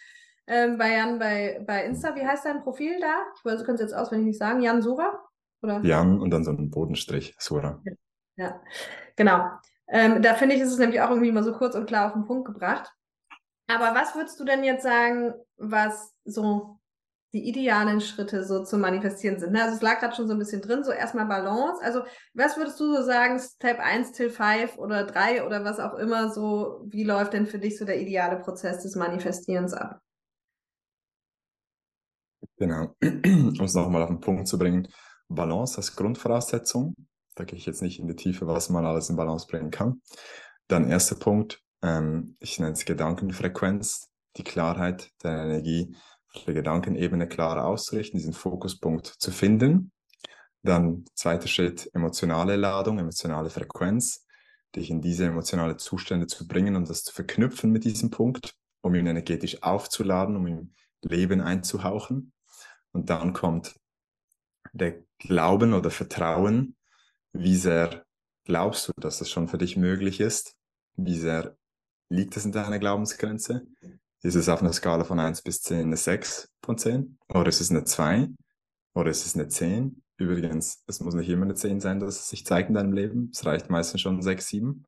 [0.47, 3.25] Ähm, bei Jan bei, bei Insta, wie heißt dein Profil da?
[3.37, 4.63] Ich weiß, du kannst jetzt auswendig nicht sagen.
[4.63, 5.19] Jan Sura?
[5.63, 5.81] Oder?
[5.83, 7.83] Jan und dann so ein Bodenstrich, Sura.
[7.85, 7.93] Ja,
[8.37, 8.61] ja.
[9.17, 9.51] genau.
[9.89, 12.13] Ähm, da finde ich, ist es nämlich auch irgendwie mal so kurz und klar auf
[12.13, 12.89] den Punkt gebracht.
[13.67, 16.76] Aber was würdest du denn jetzt sagen, was so
[17.37, 19.53] die idealen Schritte so zu manifestieren sind.
[19.53, 19.63] Ne?
[19.63, 21.83] Also es lag gerade schon so ein bisschen drin, so erstmal Balance.
[21.83, 22.01] Also
[22.33, 26.33] was würdest du so sagen, Step 1 till 5 oder 3 oder was auch immer,
[26.33, 30.01] so wie läuft denn für dich so der ideale Prozess des Manifestierens ab?
[32.57, 34.89] Genau, um es nochmal auf den Punkt zu bringen,
[35.29, 36.95] Balance als Grundvoraussetzung.
[37.35, 40.01] Da gehe ich jetzt nicht in die Tiefe, was man alles in Balance bringen kann.
[40.69, 44.09] Dann erster Punkt, ähm, ich nenne es Gedankenfrequenz,
[44.39, 45.95] die Klarheit der Energie
[46.45, 49.93] Gedankenebene klar auszurichten, diesen Fokuspunkt zu finden.
[50.63, 54.27] Dann zweiter Schritt, emotionale Ladung, emotionale Frequenz,
[54.75, 58.95] dich in diese emotionale Zustände zu bringen und das zu verknüpfen mit diesem Punkt, um
[58.95, 62.33] ihn energetisch aufzuladen, um ihm Leben einzuhauchen.
[62.93, 63.77] Und dann kommt
[64.73, 66.77] der Glauben oder Vertrauen.
[67.33, 68.05] Wie sehr
[68.45, 70.57] glaubst du, dass das schon für dich möglich ist?
[70.97, 71.57] Wie sehr
[72.09, 73.67] liegt es in deiner Glaubensgrenze?
[74.27, 77.17] Ist es auf einer Skala von 1 bis 10 eine 6 von 10?
[77.29, 78.27] Oder ist es eine 2?
[78.93, 80.03] Oder ist es eine 10?
[80.17, 83.31] Übrigens, es muss nicht immer eine 10 sein, dass es sich zeigt in deinem Leben.
[83.33, 84.85] Es reicht meistens schon 6, 7.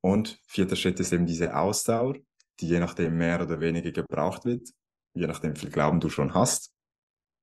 [0.00, 2.16] Und vierter Schritt ist eben diese Ausdauer,
[2.58, 4.70] die je nachdem mehr oder weniger gebraucht wird,
[5.14, 6.72] je nachdem, wie viel Glauben du schon hast.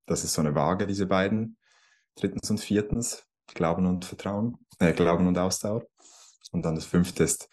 [0.06, 1.56] Das ist so eine Waage, diese beiden.
[2.16, 3.24] Drittens und viertens,
[3.54, 5.86] Glauben und Vertrauen, äh, Glauben und Ausdauer.
[6.52, 7.48] Und dann das fünfte ist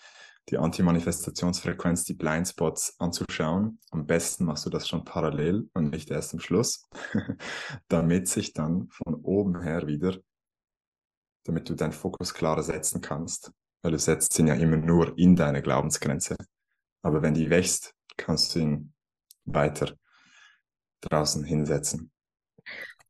[0.49, 3.81] die Anti-Manifestationsfrequenz, die Blindspots anzuschauen.
[3.91, 6.89] Am besten machst du das schon parallel und nicht erst am Schluss,
[7.89, 10.17] damit sich dann von oben her wieder,
[11.45, 13.53] damit du deinen Fokus klarer setzen kannst.
[13.83, 16.37] Weil du setzt ihn ja immer nur in deine Glaubensgrenze.
[17.03, 18.95] Aber wenn die wächst, kannst du ihn
[19.45, 19.95] weiter
[21.03, 22.11] draußen hinsetzen.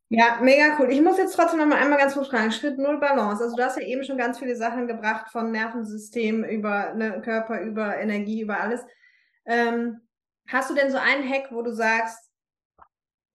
[0.09, 0.91] Ja, mega cool.
[0.93, 2.53] Ich muss jetzt trotzdem noch mal einmal ganz kurz fragen.
[2.53, 3.43] Schritt Null Balance.
[3.43, 7.61] Also du hast ja eben schon ganz viele Sachen gebracht von Nervensystem über ne, Körper,
[7.63, 8.83] über Energie, über alles.
[9.47, 10.01] Ähm,
[10.47, 12.26] hast du denn so einen Hack, wo du sagst,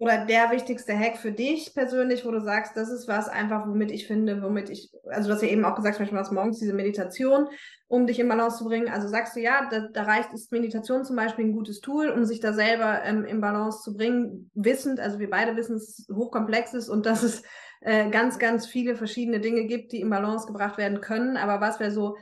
[0.01, 3.91] oder der wichtigste Hack für dich persönlich, wo du sagst, das ist was einfach, womit
[3.91, 6.57] ich finde, womit ich, also du hast ja eben auch gesagt, zum Beispiel was morgens
[6.57, 7.47] diese Meditation,
[7.87, 8.89] um dich in Balance zu bringen.
[8.89, 12.25] Also sagst du, ja, da, da reicht, ist Meditation zum Beispiel ein gutes Tool, um
[12.25, 16.07] sich da selber ähm, in Balance zu bringen, wissend, also wir beide wissen, dass es
[16.11, 17.43] hochkomplex ist und dass es
[17.81, 21.37] äh, ganz, ganz viele verschiedene Dinge gibt, die in Balance gebracht werden können.
[21.37, 22.17] Aber was wäre so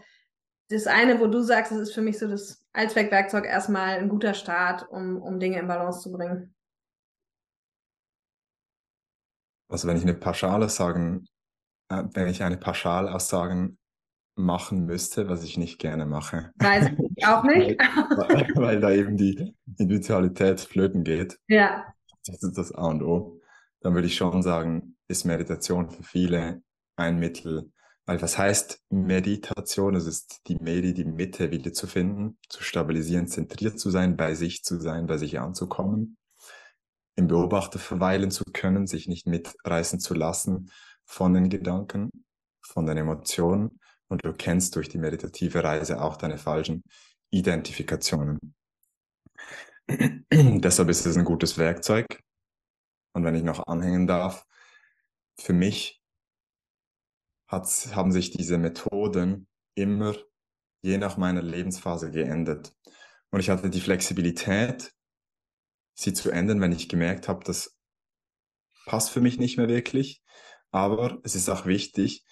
[0.67, 4.33] das eine, wo du sagst, das ist für mich so das Allzweckwerkzeug erstmal ein guter
[4.33, 6.53] Start, um, um Dinge in Balance zu bringen?
[9.69, 11.25] Also wenn ich eine Pauschale sagen,
[11.89, 13.77] äh, wenn ich eine Pauschalaussagen
[14.35, 16.51] machen müsste, was ich nicht gerne mache.
[16.55, 17.79] Weiß ich auch nicht.
[17.79, 21.37] weil, weil, da eben die Individualität flöten geht.
[21.47, 21.85] Ja.
[22.25, 23.41] Das ist das A und O.
[23.81, 26.61] Dann würde ich schon sagen, ist Meditation für viele
[26.95, 27.71] ein Mittel,
[28.05, 29.95] Weil was heißt Meditation?
[29.95, 34.35] Es ist die Medi, die Mitte wieder zu finden, zu stabilisieren, zentriert zu sein, bei
[34.35, 36.17] sich zu sein, bei sich anzukommen,
[37.19, 40.71] im Beobachter verweilen zu können, sich nicht mitreißen zu lassen
[41.05, 42.09] von den Gedanken,
[42.61, 43.79] von den Emotionen.
[44.07, 46.83] Und du kennst durch die meditative Reise auch deine falschen
[47.29, 48.39] Identifikationen.
[50.31, 52.05] Deshalb ist es ein gutes Werkzeug.
[53.13, 54.45] Und wenn ich noch anhängen darf,
[55.37, 56.01] für mich
[57.49, 60.15] haben sich diese Methoden immer
[60.81, 62.73] je nach meiner Lebensphase geändert.
[63.31, 64.93] Und ich hatte die Flexibilität,
[65.99, 67.77] sie zu ändern, wenn ich gemerkt habe, das
[68.85, 70.23] passt für mich nicht mehr wirklich.
[70.71, 72.25] Aber es ist auch wichtig,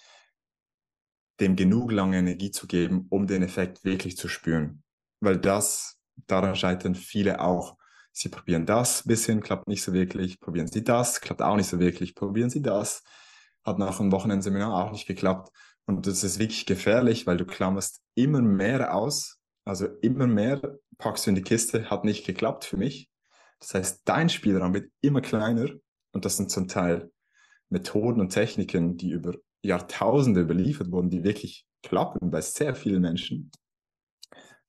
[1.40, 4.82] dem genug lange Energie zu geben, um den Effekt wirklich zu spüren.
[5.20, 7.76] Weil das, daran scheitern viele auch.
[8.12, 11.78] Sie probieren das bisschen, klappt nicht so wirklich, probieren sie das, klappt auch nicht so
[11.78, 13.04] wirklich, probieren sie das,
[13.64, 15.52] hat nach einem Wochenendseminar auch nicht geklappt.
[15.86, 19.38] Und das ist wirklich gefährlich, weil du klammerst immer mehr aus.
[19.64, 23.08] Also immer mehr packst du in die Kiste, hat nicht geklappt für mich.
[23.60, 25.68] Das heißt, dein Spielraum wird immer kleiner.
[26.12, 27.10] Und das sind zum Teil
[27.68, 33.50] Methoden und Techniken, die über Jahrtausende überliefert wurden, die wirklich klappen bei sehr vielen Menschen.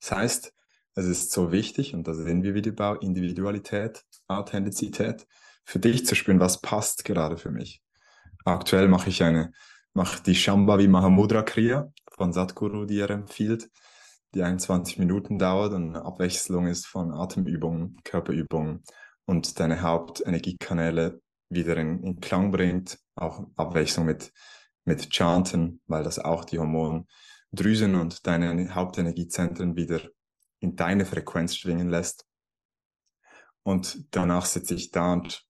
[0.00, 0.54] Das heißt,
[0.94, 5.26] es ist so wichtig, und da sehen wir wieder bei Individualität, Authentizität,
[5.64, 7.82] für dich zu spüren, was passt gerade für mich.
[8.44, 9.52] Aktuell mache ich eine,
[9.92, 13.70] mache die Shambhavi Mahamudra Kriya von Sadhguru, die er empfiehlt,
[14.34, 18.84] die 21 Minuten dauert und eine Abwechslung ist von Atemübungen, Körperübungen
[19.24, 24.32] und deine Hauptenergiekanäle wieder in, in Klang bringt, auch Abwechslung mit,
[24.84, 30.00] mit Chanten, weil das auch die Hormondrüsen und deine Hauptenergiezentren wieder
[30.60, 32.26] in deine Frequenz schwingen lässt.
[33.62, 35.44] Und danach sitze ich da und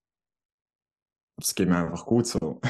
[1.37, 2.61] es geht mir einfach gut so.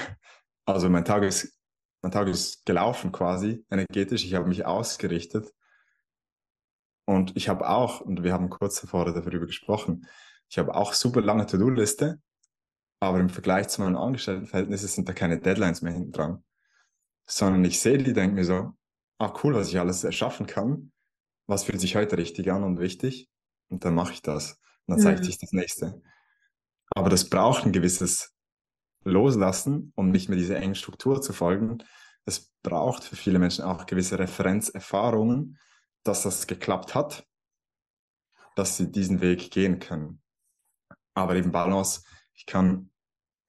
[0.67, 1.59] Also mein Tag ist,
[2.03, 4.25] mein Tag ist gelaufen quasi, energetisch.
[4.25, 5.53] Ich habe mich ausgerichtet.
[7.11, 10.07] Und ich habe auch, und wir haben kurz davor darüber gesprochen,
[10.49, 12.21] ich habe auch super lange To-Do-Liste,
[13.01, 16.45] aber im Vergleich zu meinen Angestelltenverhältnissen sind da keine Deadlines mehr hinten dran.
[17.27, 18.75] Sondern ich sehe die, denke mir so,
[19.19, 20.93] ah cool, was ich alles erschaffen kann.
[21.49, 23.29] Was fühlt sich heute richtig an und wichtig?
[23.71, 24.61] Und dann mache ich das.
[24.87, 25.25] Und dann zeigt mhm.
[25.25, 26.01] sich das nächste.
[26.91, 28.37] Aber das braucht ein gewisses
[29.03, 31.79] loslassen, um nicht mehr dieser engen Struktur zu folgen.
[32.25, 35.59] Es braucht für viele Menschen auch gewisse Referenzerfahrungen,
[36.03, 37.27] dass das geklappt hat,
[38.57, 40.23] dass sie diesen Weg gehen können.
[41.15, 42.03] Aber eben Balance,
[42.35, 42.91] ich kann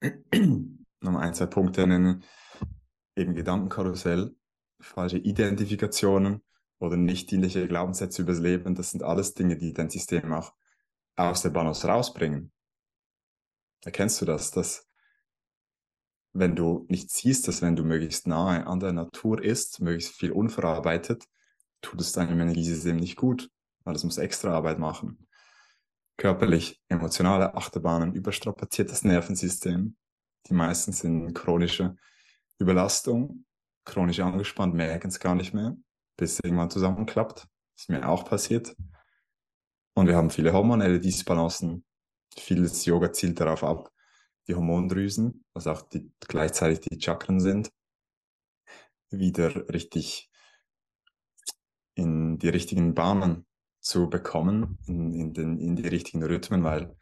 [0.00, 2.24] noch ein, zwei Punkte nennen,
[3.16, 4.34] eben Gedankenkarussell,
[4.80, 6.42] falsche Identifikationen
[6.78, 10.52] oder nicht dienliche Glaubenssätze übers Leben, das sind alles Dinge, die dein System auch
[11.16, 12.52] aus der Balance rausbringen.
[13.84, 14.88] Erkennst du das, dass
[16.32, 20.32] wenn du nicht siehst, dass wenn du möglichst nahe an der Natur ist, möglichst viel
[20.32, 21.28] unverarbeitet,
[21.82, 23.50] tut es deinem Energiesystem nicht gut,
[23.84, 25.28] weil es muss extra Arbeit machen.
[26.16, 29.96] Körperlich, emotionale Achterbahnen, überstrapaziertes Nervensystem.
[30.46, 31.96] Die meisten sind chronische
[32.58, 33.44] Überlastung,
[33.84, 35.76] chronisch angespannt, merken es gar nicht mehr,
[36.16, 37.46] bis es irgendwann zusammenklappt.
[37.76, 38.76] Ist mir auch passiert.
[39.94, 41.84] Und wir haben viele hormonelle Disbalancen.
[42.36, 43.90] Vieles Yoga zielt darauf ab,
[44.48, 47.70] die Hormondrüsen, was auch die, gleichzeitig die Chakren sind,
[49.10, 50.31] wieder richtig
[51.94, 53.46] in die richtigen Bahnen
[53.80, 56.96] zu bekommen, in, in, den, in die richtigen Rhythmen, weil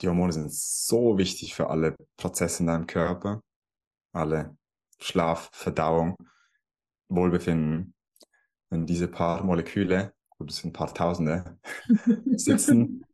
[0.00, 3.42] die Hormone sind so wichtig für alle Prozesse in deinem Körper,
[4.12, 4.56] alle
[4.98, 6.16] Schlaf, Verdauung,
[7.08, 7.94] Wohlbefinden.
[8.70, 11.58] Wenn diese paar Moleküle, gut, das sind ein paar Tausende,
[12.36, 13.04] sitzen,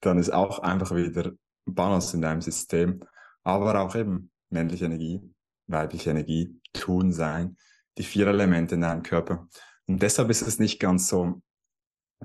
[0.00, 1.32] dann ist auch einfach wieder
[1.64, 3.00] Balance in deinem System
[3.46, 5.22] aber auch eben männliche Energie,
[5.68, 7.56] weibliche Energie, tun, sein,
[7.96, 9.48] die vier Elemente in deinem Körper.
[9.86, 11.40] Und deshalb ist es nicht ganz so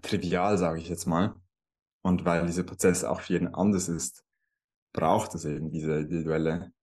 [0.02, 1.36] trivial, sage ich jetzt mal.
[2.02, 4.24] Und weil dieser Prozess auch für jeden anders ist,
[4.94, 6.74] braucht es eben diese individuelle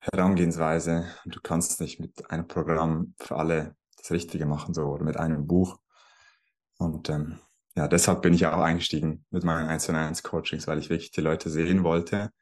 [0.00, 1.06] Herangehensweise.
[1.24, 5.16] Und du kannst nicht mit einem Programm für alle das Richtige machen, so oder mit
[5.16, 5.78] einem Buch.
[6.78, 7.38] Und ähm,
[7.76, 11.20] ja, deshalb bin ich auch eingestiegen mit meinen 1 1 Coachings, weil ich wirklich die
[11.20, 12.32] Leute sehen wollte,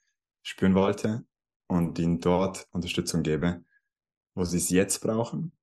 [0.42, 1.24] spüren wollte
[1.66, 3.64] und ihnen dort Unterstützung gebe,
[4.34, 5.55] wo sie es jetzt brauchen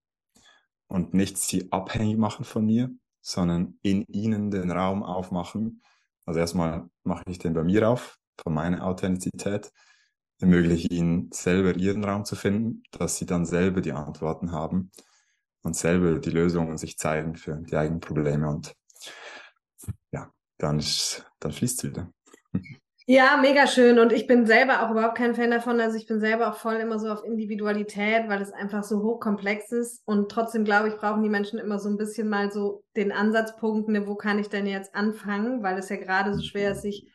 [0.87, 5.81] und nicht sie abhängig machen von mir, sondern in ihnen den Raum aufmachen.
[6.25, 9.71] Also erstmal mache ich den bei mir auf, von meiner Authentizität,
[10.39, 14.91] ermögliche ihnen selber ihren Raum zu finden, dass sie dann selber die Antworten haben
[15.63, 18.73] und selber die Lösungen sich zeigen für die eigenen Probleme und
[20.11, 22.11] ja, dann, ist, dann fließt es wieder.
[23.05, 23.99] Ja, mega schön.
[23.99, 25.81] Und ich bin selber auch überhaupt kein Fan davon.
[25.81, 29.73] Also ich bin selber auch voll immer so auf Individualität, weil es einfach so hochkomplex
[29.73, 30.01] ist.
[30.05, 33.89] Und trotzdem glaube ich, brauchen die Menschen immer so ein bisschen mal so den Ansatzpunkt,
[33.89, 37.05] ne, wo kann ich denn jetzt anfangen, weil es ja gerade so schwer ist, sich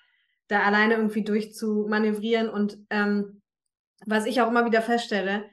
[0.48, 2.50] da alleine irgendwie durchzumanövrieren.
[2.50, 3.40] Und ähm,
[4.04, 5.44] was ich auch immer wieder feststelle,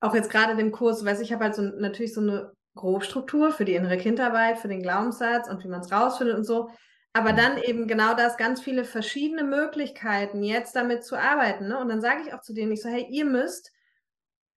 [0.00, 3.64] auch jetzt gerade dem Kurs, weiß ich habe halt so natürlich so eine Grobstruktur für
[3.64, 6.68] die innere Kindarbeit, für den Glaubenssatz und wie man es rausfindet und so.
[7.12, 11.68] Aber dann eben genau das, ganz viele verschiedene Möglichkeiten, jetzt damit zu arbeiten.
[11.68, 11.78] Ne?
[11.78, 13.72] Und dann sage ich auch zu denen, ich so, hey, ihr müsst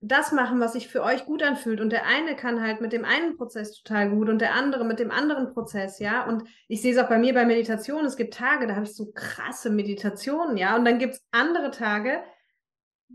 [0.01, 1.79] das machen, was sich für euch gut anfühlt.
[1.79, 4.99] Und der eine kann halt mit dem einen Prozess total gut und der andere mit
[4.99, 6.25] dem anderen Prozess, ja.
[6.25, 8.05] Und ich sehe es auch bei mir bei Meditation.
[8.05, 10.75] Es gibt Tage, da habe ich so krasse Meditationen, ja.
[10.75, 12.23] Und dann gibt es andere Tage,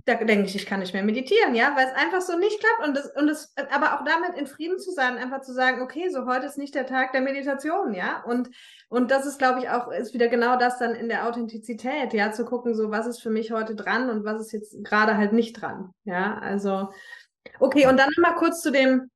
[0.04, 2.88] da denke ich, ich kann nicht mehr meditieren, ja, weil es einfach so nicht klappt
[2.88, 6.08] und es, und es, aber auch damit in Frieden zu sein, einfach zu sagen, okay,
[6.10, 8.50] so heute ist nicht der Tag der Meditation, ja, und,
[8.88, 12.32] und das ist, glaube ich, auch, ist wieder genau das dann in der Authentizität, ja,
[12.32, 15.32] zu gucken, so, was ist für mich heute dran und was ist jetzt gerade halt
[15.32, 16.90] nicht dran, ja, also,
[17.58, 19.10] okay, und dann nochmal kurz zu dem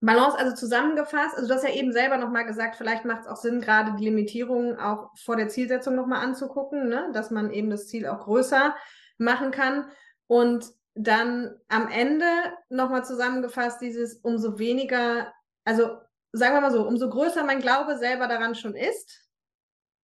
[0.00, 3.36] Balance, also zusammengefasst, also du hast ja eben selber nochmal gesagt, vielleicht macht es auch
[3.36, 7.88] Sinn, gerade die Limitierungen auch vor der Zielsetzung nochmal anzugucken, ne, dass man eben das
[7.88, 8.76] Ziel auch größer
[9.18, 9.86] machen kann.
[10.28, 12.26] Und dann am Ende
[12.68, 15.32] nochmal zusammengefasst, dieses umso weniger,
[15.64, 15.98] also
[16.32, 19.28] sagen wir mal so, umso größer mein Glaube selber daran schon ist,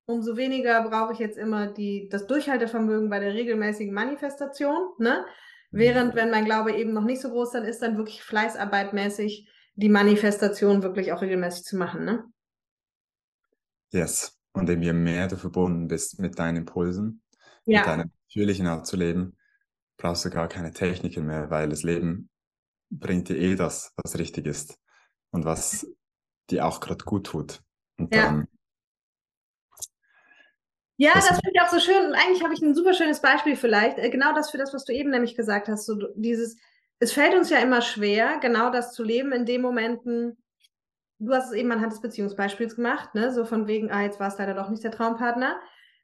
[0.06, 4.88] umso weniger brauche ich jetzt immer die, das Durchhaltevermögen bei der regelmäßigen Manifestation.
[4.98, 5.24] Ne?
[5.70, 9.88] Während, wenn mein Glaube eben noch nicht so groß dann ist, dann wirklich fleißarbeitmäßig die
[9.88, 12.04] Manifestation wirklich auch regelmäßig zu machen.
[12.04, 12.24] Ne?
[13.90, 14.38] Yes.
[14.52, 17.22] Und je mehr du verbunden bist mit deinen Impulsen,
[17.64, 17.80] ja.
[17.80, 19.36] mit deiner natürlichen Art zu leben,
[19.96, 22.28] brauchst du gar keine Techniken mehr, weil das Leben
[22.90, 24.78] bringt dir eh das, was richtig ist
[25.30, 25.86] und was
[26.50, 27.60] dir auch gerade gut tut.
[27.98, 28.22] Und ja.
[28.22, 28.46] dann.
[30.96, 32.06] Ja, das, das finde ich auch so schön.
[32.06, 33.98] Und eigentlich habe ich ein super schönes Beispiel vielleicht.
[33.98, 35.86] Äh, genau das für das, was du eben nämlich gesagt hast.
[35.86, 36.56] So dieses,
[37.00, 40.36] es fällt uns ja immer schwer, genau das zu leben in den Momenten.
[41.18, 43.32] Du hast es eben anhand des Beziehungsbeispiels gemacht, ne?
[43.32, 45.60] So von wegen, ah, jetzt war es leider doch nicht der Traumpartner.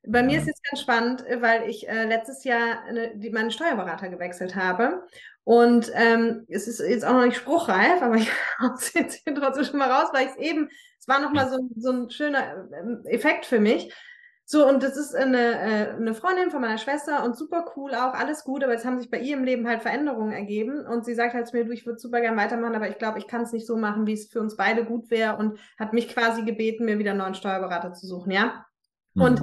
[0.06, 4.08] Bei mir ist es ganz spannend, weil ich äh, letztes Jahr eine, die, meinen Steuerberater
[4.08, 5.06] gewechselt habe.
[5.44, 9.34] Und ähm, es ist jetzt auch noch nicht spruchreif, aber ich hau es jetzt hier
[9.34, 12.68] trotzdem schon mal raus, weil ich es eben, es war nochmal so, so ein schöner
[12.72, 13.92] ähm, Effekt für mich.
[14.52, 18.14] So, und das ist eine, äh, eine Freundin von meiner Schwester und super cool auch,
[18.14, 21.14] alles gut, aber jetzt haben sich bei ihr im Leben halt Veränderungen ergeben und sie
[21.14, 23.42] sagt halt zu mir, du, ich würde super gern weitermachen, aber ich glaube, ich kann
[23.42, 26.42] es nicht so machen, wie es für uns beide gut wäre und hat mich quasi
[26.42, 28.66] gebeten, mir wieder einen neuen Steuerberater zu suchen, ja.
[29.14, 29.22] Mhm.
[29.22, 29.42] Und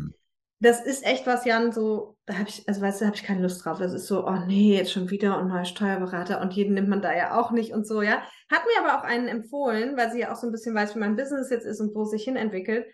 [0.60, 3.24] das ist echt was, Jan, so, da habe ich, also weißt du, da habe ich
[3.24, 3.78] keine Lust drauf.
[3.78, 7.02] Das ist so, oh nee, jetzt schon wieder ein neuer Steuerberater und jeden nimmt man
[7.02, 8.24] da ja auch nicht und so, ja.
[8.52, 11.00] Hat mir aber auch einen empfohlen, weil sie ja auch so ein bisschen weiß, wie
[11.00, 12.88] mein Business jetzt ist und wo es sich hin entwickelt.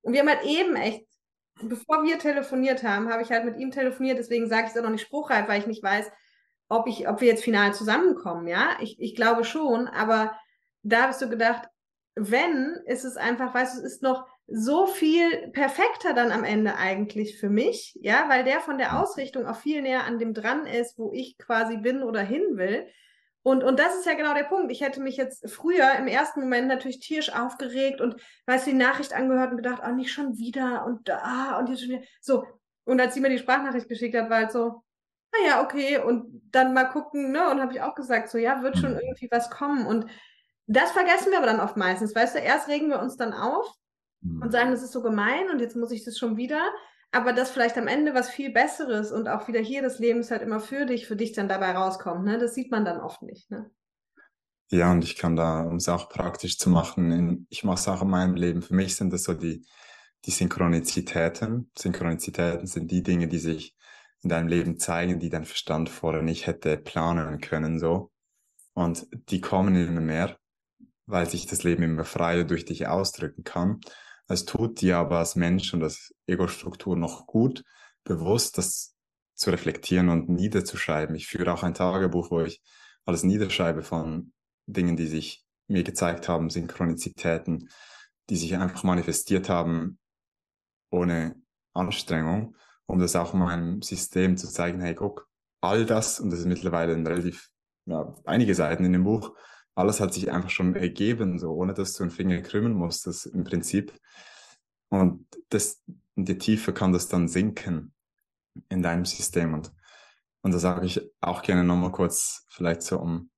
[0.00, 1.06] Und wir haben halt eben echt,
[1.60, 4.82] bevor wir telefoniert haben, habe ich halt mit ihm telefoniert, deswegen sage ich es auch
[4.82, 6.10] noch nicht spruchreif, weil ich nicht weiß,
[6.70, 8.70] ob ich, ob wir jetzt final zusammenkommen, ja.
[8.80, 10.34] Ich, ich glaube schon, aber
[10.82, 11.68] da habe ich so gedacht,
[12.14, 16.76] wenn, ist es einfach, weißt du, es ist noch so viel perfekter dann am Ende
[16.76, 20.66] eigentlich für mich, ja, weil der von der Ausrichtung auch viel näher an dem dran
[20.66, 22.86] ist, wo ich quasi bin oder hin will.
[23.44, 24.70] Und, und das ist ja genau der Punkt.
[24.70, 28.16] Ich hätte mich jetzt früher im ersten Moment natürlich tierisch aufgeregt und
[28.46, 31.80] weißt du, die Nachricht angehört und gedacht, oh, nicht schon wieder und da und jetzt
[31.80, 32.04] schon wieder.
[32.20, 32.44] So.
[32.84, 34.82] Und als sie mir die Sprachnachricht geschickt hat, war halt so,
[35.32, 37.50] ah ja, okay, und dann mal gucken, ne?
[37.50, 39.00] Und habe ich auch gesagt, so, ja, wird schon mhm.
[39.00, 39.86] irgendwie was kommen.
[39.86, 40.06] Und
[40.66, 42.14] das vergessen wir aber dann oft meistens.
[42.14, 43.72] Weißt du, erst regen wir uns dann auf
[44.22, 44.50] und mhm.
[44.50, 46.70] sagen, das ist so gemein und jetzt muss ich das schon wieder.
[47.10, 50.30] Aber dass vielleicht am Ende was viel Besseres und auch wieder hier das Leben ist
[50.30, 52.24] halt immer für dich, für dich dann dabei rauskommt.
[52.24, 52.38] Ne?
[52.38, 53.50] Das sieht man dann oft nicht.
[53.50, 53.70] Ne?
[54.70, 58.00] Ja, und ich kann da, um es auch praktisch zu machen, ich mache es auch
[58.00, 58.62] in meinem Leben.
[58.62, 59.66] Für mich sind das so die,
[60.24, 61.70] die Synchronizitäten.
[61.76, 63.76] Synchronizitäten sind die Dinge, die sich
[64.22, 68.10] in deinem Leben zeigen, die dein Verstand vorher nicht hätte planen können, so.
[68.72, 70.38] Und die kommen immer mehr,
[71.04, 73.80] weil sich das Leben immer freier durch dich ausdrücken kann.
[74.28, 77.64] Es tut dir aber als Mensch und als Ego-Struktur noch gut,
[78.04, 78.94] bewusst das
[79.34, 81.14] zu reflektieren und niederzuschreiben.
[81.14, 82.62] Ich führe auch ein Tagebuch, wo ich
[83.04, 84.32] alles niederschreibe von
[84.66, 87.68] Dingen, die sich mir gezeigt haben, Synchronizitäten,
[88.30, 89.98] die sich einfach manifestiert haben
[90.90, 91.34] ohne
[91.72, 92.56] Anstrengung,
[92.86, 95.28] um das auch meinem System zu zeigen, hey, guck,
[95.60, 97.50] all das, und das ist mittlerweile ein relativ,
[97.86, 99.34] ja, einige Seiten in dem Buch,
[99.74, 103.44] alles hat sich einfach schon ergeben, so ohne dass du einen Finger krümmen musstest im
[103.44, 103.92] Prinzip.
[104.88, 105.82] Und das,
[106.14, 107.94] in die Tiefe kann das dann sinken
[108.68, 109.54] in deinem System.
[109.54, 109.72] Und,
[110.42, 113.30] und da sage ich auch gerne nochmal kurz, vielleicht so, um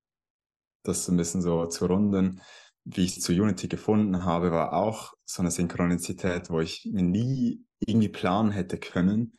[0.83, 2.41] das ein bisschen so zu runden,
[2.83, 8.09] wie ich zu Unity gefunden habe, war auch so eine Synchronizität, wo ich nie irgendwie
[8.09, 9.37] planen hätte können,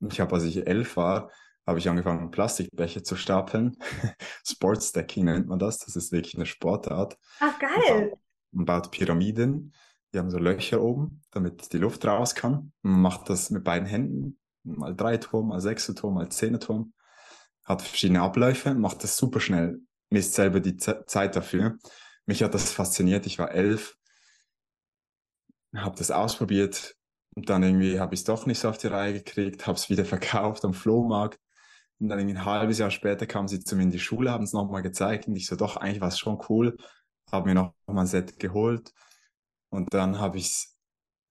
[0.00, 1.30] Ich habe, als ich elf war,
[1.68, 3.76] habe ich angefangen, Plastikbecher zu stapeln.
[4.46, 5.78] Sportstacking nennt man das.
[5.78, 7.18] Das ist wirklich eine Sportart.
[7.40, 8.16] Ach, geil.
[8.52, 9.74] Man baut Pyramiden.
[10.12, 12.72] Die haben so Löcher oben, damit die Luft raus kann.
[12.80, 14.38] Man macht das mit beiden Händen.
[14.64, 16.94] Mal drei Turm, mal sechs Turm, mal zehn Turm.
[17.64, 19.78] Hat verschiedene Abläufe, macht das super schnell.
[20.08, 21.76] Misst selber die Z Zeit dafür.
[22.24, 23.26] Mich hat das fasziniert.
[23.26, 23.94] Ich war elf,
[25.74, 26.96] habe das ausprobiert,
[27.34, 29.90] und dann irgendwie habe ich es doch nicht so auf die Reihe gekriegt, habe es
[29.90, 31.38] wieder verkauft am Flohmarkt.
[32.00, 34.44] Und dann irgendwie ein halbes Jahr später kamen sie zu mir in die Schule, haben
[34.44, 36.76] es nochmal gezeigt und ich so, doch, eigentlich war es schon cool.
[37.30, 38.92] Habe mir noch mal ein Set geholt
[39.70, 40.68] und dann habe ich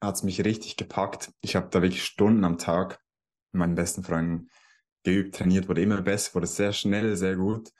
[0.02, 1.32] hat es mich richtig gepackt.
[1.42, 3.00] Ich habe da wirklich Stunden am Tag
[3.52, 4.50] mit meinen besten Freunden
[5.04, 7.72] geübt, trainiert, wurde immer besser, wurde sehr schnell, sehr gut.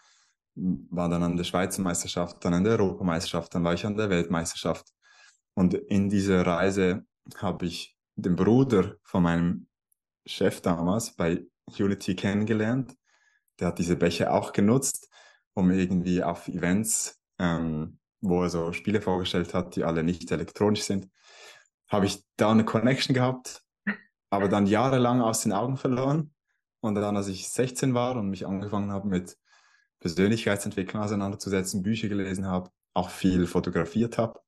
[0.56, 4.10] War dann an der Schweizer Meisterschaft, dann an der Europameisterschaft, dann war ich an der
[4.10, 4.88] Weltmeisterschaft.
[5.54, 7.06] Und in dieser Reise
[7.38, 9.68] habe ich den Bruder von meinem
[10.26, 11.46] Chef damals bei
[11.78, 12.96] Unity kennengelernt.
[13.60, 15.10] Der hat diese Becher auch genutzt,
[15.54, 20.84] um irgendwie auf Events, ähm, wo er so Spiele vorgestellt hat, die alle nicht elektronisch
[20.84, 21.10] sind,
[21.88, 23.64] habe ich da eine Connection gehabt,
[24.30, 26.34] aber dann jahrelang aus den Augen verloren.
[26.80, 29.38] Und dann, als ich 16 war und mich angefangen habe mit
[30.00, 34.40] Persönlichkeitsentwicklung auseinanderzusetzen, Bücher gelesen habe, auch viel fotografiert habe,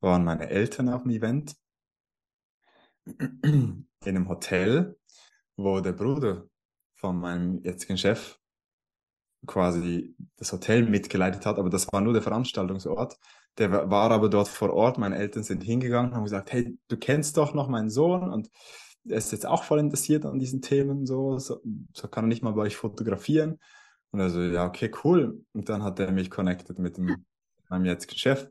[0.00, 1.56] waren meine Eltern auf dem Event
[3.04, 4.98] in einem Hotel,
[5.56, 6.48] wo der Bruder
[6.96, 8.38] von meinem jetzigen Chef
[9.46, 13.16] quasi das Hotel mitgeleitet hat, aber das war nur der Veranstaltungsort.
[13.58, 14.98] Der war aber dort vor Ort.
[14.98, 18.50] Meine Eltern sind hingegangen und haben gesagt, hey, du kennst doch noch meinen Sohn und
[19.08, 22.42] er ist jetzt auch voll interessiert an diesen Themen, so, so, so kann er nicht
[22.42, 23.60] mal bei euch fotografieren.
[24.10, 25.44] Und also, ja, okay, cool.
[25.52, 27.24] Und dann hat er mich connected mit dem,
[27.68, 28.48] meinem jetzigen Chef.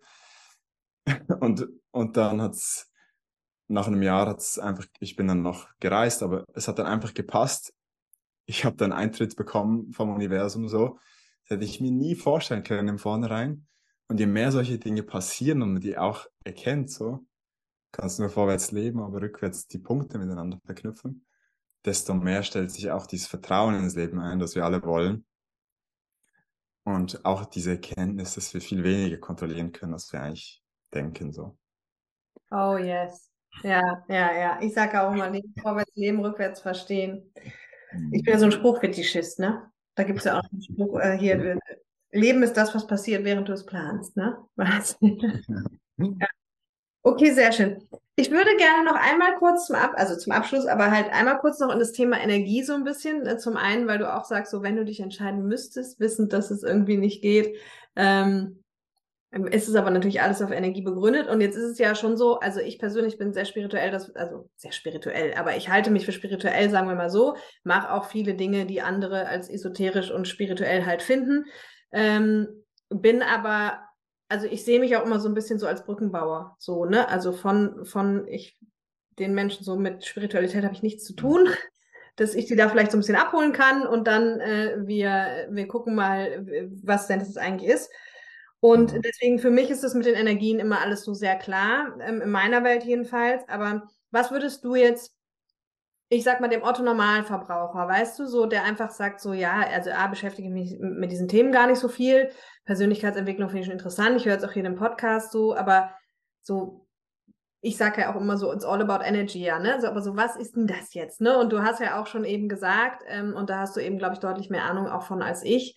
[1.40, 2.92] Und, und dann hat es
[3.68, 6.86] nach einem Jahr hat es einfach, ich bin dann noch gereist, aber es hat dann
[6.86, 7.74] einfach gepasst.
[8.46, 11.00] Ich habe dann Eintritt bekommen vom Universum so.
[11.44, 13.68] Das hätte ich mir nie vorstellen können im Vornherein.
[14.08, 17.26] Und je mehr solche Dinge passieren und man die auch erkennt, so,
[17.92, 21.26] kannst du nur vorwärts leben, aber rückwärts die Punkte miteinander verknüpfen,
[21.86, 25.26] desto mehr stellt sich auch dieses Vertrauen ins Leben ein, das wir alle wollen.
[26.84, 30.62] Und auch diese Erkenntnis, dass wir viel weniger kontrollieren können, als wir eigentlich
[30.94, 31.58] denken, so.
[32.52, 33.32] Oh yes.
[33.64, 34.60] Ja, ja, ja.
[34.62, 37.32] Ich sage auch immer, Leben vorwärts, Leben rückwärts verstehen.
[38.12, 39.64] Ich bin ja so ein Spruchfetischist, ne?
[39.96, 41.58] Da gibt es ja auch einen Spruch äh, hier, äh,
[42.12, 44.38] Leben ist das, was passiert, während du es planst, ne?
[44.58, 46.28] ja.
[47.04, 47.88] Okay, sehr schön.
[48.16, 51.60] Ich würde gerne noch einmal kurz zum Ab, also zum Abschluss, aber halt einmal kurz
[51.60, 53.26] noch in das Thema Energie so ein bisschen.
[53.26, 56.50] Äh, zum einen, weil du auch sagst, so wenn du dich entscheiden müsstest, wissend, dass
[56.52, 57.58] es irgendwie nicht geht,
[57.96, 58.64] ähm,
[59.36, 61.28] ähm, ist es aber natürlich alles auf Energie begründet.
[61.28, 64.50] Und jetzt ist es ja schon so, also ich persönlich bin sehr spirituell, das, also
[64.56, 68.34] sehr spirituell, aber ich halte mich für spirituell, sagen wir mal so, mache auch viele
[68.34, 71.46] Dinge, die andere als esoterisch und spirituell halt finden.
[71.92, 72.48] Ähm,
[72.90, 73.80] bin aber,
[74.30, 77.10] also ich sehe mich auch immer so ein bisschen so als Brückenbauer, so, ne?
[77.10, 78.58] Also von, von ich,
[79.20, 81.50] den Menschen so mit Spiritualität habe ich nichts zu tun
[82.18, 85.68] dass ich sie da vielleicht so ein bisschen abholen kann und dann äh, wir, wir
[85.68, 86.48] gucken mal,
[86.82, 87.92] was denn das eigentlich ist.
[88.60, 89.02] Und mhm.
[89.02, 92.30] deswegen für mich ist es mit den Energien immer alles so sehr klar, ähm, in
[92.30, 93.48] meiner Welt jedenfalls.
[93.48, 95.14] Aber was würdest du jetzt,
[96.10, 100.08] ich sag mal, dem Otto-Normalverbraucher, weißt du, so, der einfach sagt, so, ja, also A,
[100.08, 102.30] beschäftige mich mit diesen Themen gar nicht so viel.
[102.66, 104.16] Persönlichkeitsentwicklung finde ich schon interessant.
[104.18, 105.92] Ich höre jetzt auch hier in dem Podcast so, aber
[106.42, 106.88] so,
[107.62, 109.82] ich sage ja auch immer so, it's all about energy, ja, ne?
[109.82, 111.38] So, aber so, was ist denn das jetzt, ne?
[111.38, 114.14] Und du hast ja auch schon eben gesagt, ähm, und da hast du eben, glaube
[114.14, 115.76] ich, deutlich mehr Ahnung auch von als ich,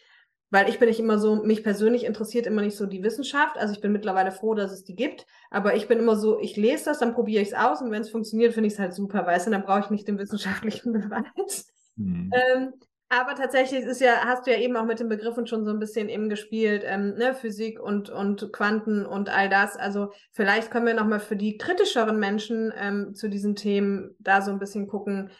[0.50, 3.58] weil ich bin nicht immer so, mich persönlich interessiert immer nicht so die Wissenschaft.
[3.58, 5.26] Also ich bin mittlerweile froh, dass es die gibt.
[5.50, 8.02] Aber ich bin immer so, ich lese das, dann probiere ich es aus und wenn
[8.02, 10.92] es funktioniert, finde ich es halt super, weißt du, dann brauche ich nicht den wissenschaftlichen
[10.94, 11.66] Beweis.
[11.96, 12.30] Mhm.
[12.32, 12.72] Ähm,
[13.10, 15.78] aber tatsächlich ist ja, hast du ja eben auch mit den Begriffen schon so ein
[15.78, 19.76] bisschen eben gespielt, ähm, ne, Physik und, und Quanten und all das.
[19.76, 24.50] Also vielleicht können wir nochmal für die kritischeren Menschen ähm, zu diesen Themen da so
[24.50, 25.30] ein bisschen gucken,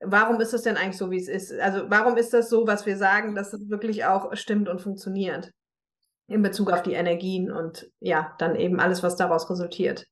[0.00, 1.52] warum ist es denn eigentlich so, wie es ist?
[1.52, 5.52] Also warum ist das so, was wir sagen, dass es wirklich auch stimmt und funktioniert
[6.28, 10.06] in Bezug auf die Energien und ja, dann eben alles, was daraus resultiert?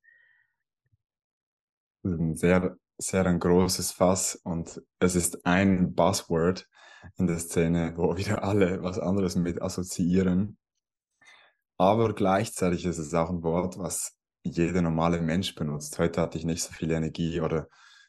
[2.04, 6.68] Ein sehr, sehr ein großes Fass und es ist ein Buzzword
[7.16, 10.56] in der Szene, wo wieder alle was anderes mit assoziieren.
[11.76, 15.98] Aber gleichzeitig ist es auch ein Wort, was jeder normale Mensch benutzt.
[15.98, 17.68] Heute hatte ich nicht so viel Energie oder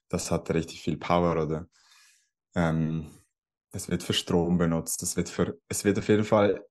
[0.10, 1.68] das hat richtig viel Power oder
[2.56, 3.10] ähm,
[3.72, 6.66] es wird für Strom benutzt, es wird für, es wird auf jeden Fall,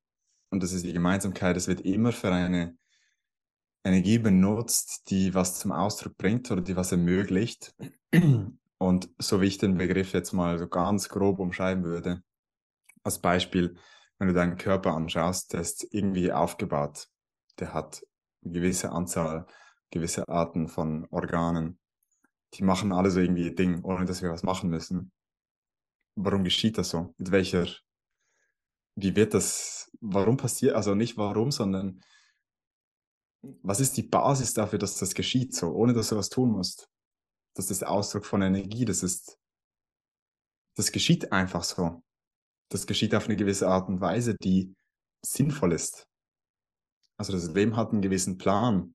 [0.51, 2.77] und das ist die Gemeinsamkeit, es wird immer für eine
[3.85, 7.75] Energie benutzt, die was zum Ausdruck bringt oder die was ermöglicht.
[8.79, 12.23] Und so wie ich den Begriff jetzt mal so ganz grob umschreiben würde,
[13.03, 13.77] als Beispiel,
[14.19, 17.09] wenn du deinen Körper anschaust, der ist irgendwie aufgebaut.
[17.59, 18.03] Der hat
[18.43, 19.47] eine gewisse Anzahl,
[19.91, 21.79] gewisse Arten von Organen.
[22.55, 25.13] Die machen alle so irgendwie ihr Ding, ohne dass wir was machen müssen.
[26.17, 27.15] Warum geschieht das so?
[27.19, 27.67] Mit welcher,
[28.95, 32.01] wie wird das, warum passiert, also nicht warum, sondern
[33.63, 36.89] was ist die Basis dafür, dass das geschieht so, ohne dass du was tun musst?
[37.55, 39.39] Das ist Ausdruck von Energie, das ist,
[40.77, 42.03] das geschieht einfach so.
[42.71, 44.75] Das geschieht auf eine gewisse Art und Weise, die
[45.25, 46.09] sinnvoll ist.
[47.17, 48.95] Also das Leben hat einen gewissen Plan.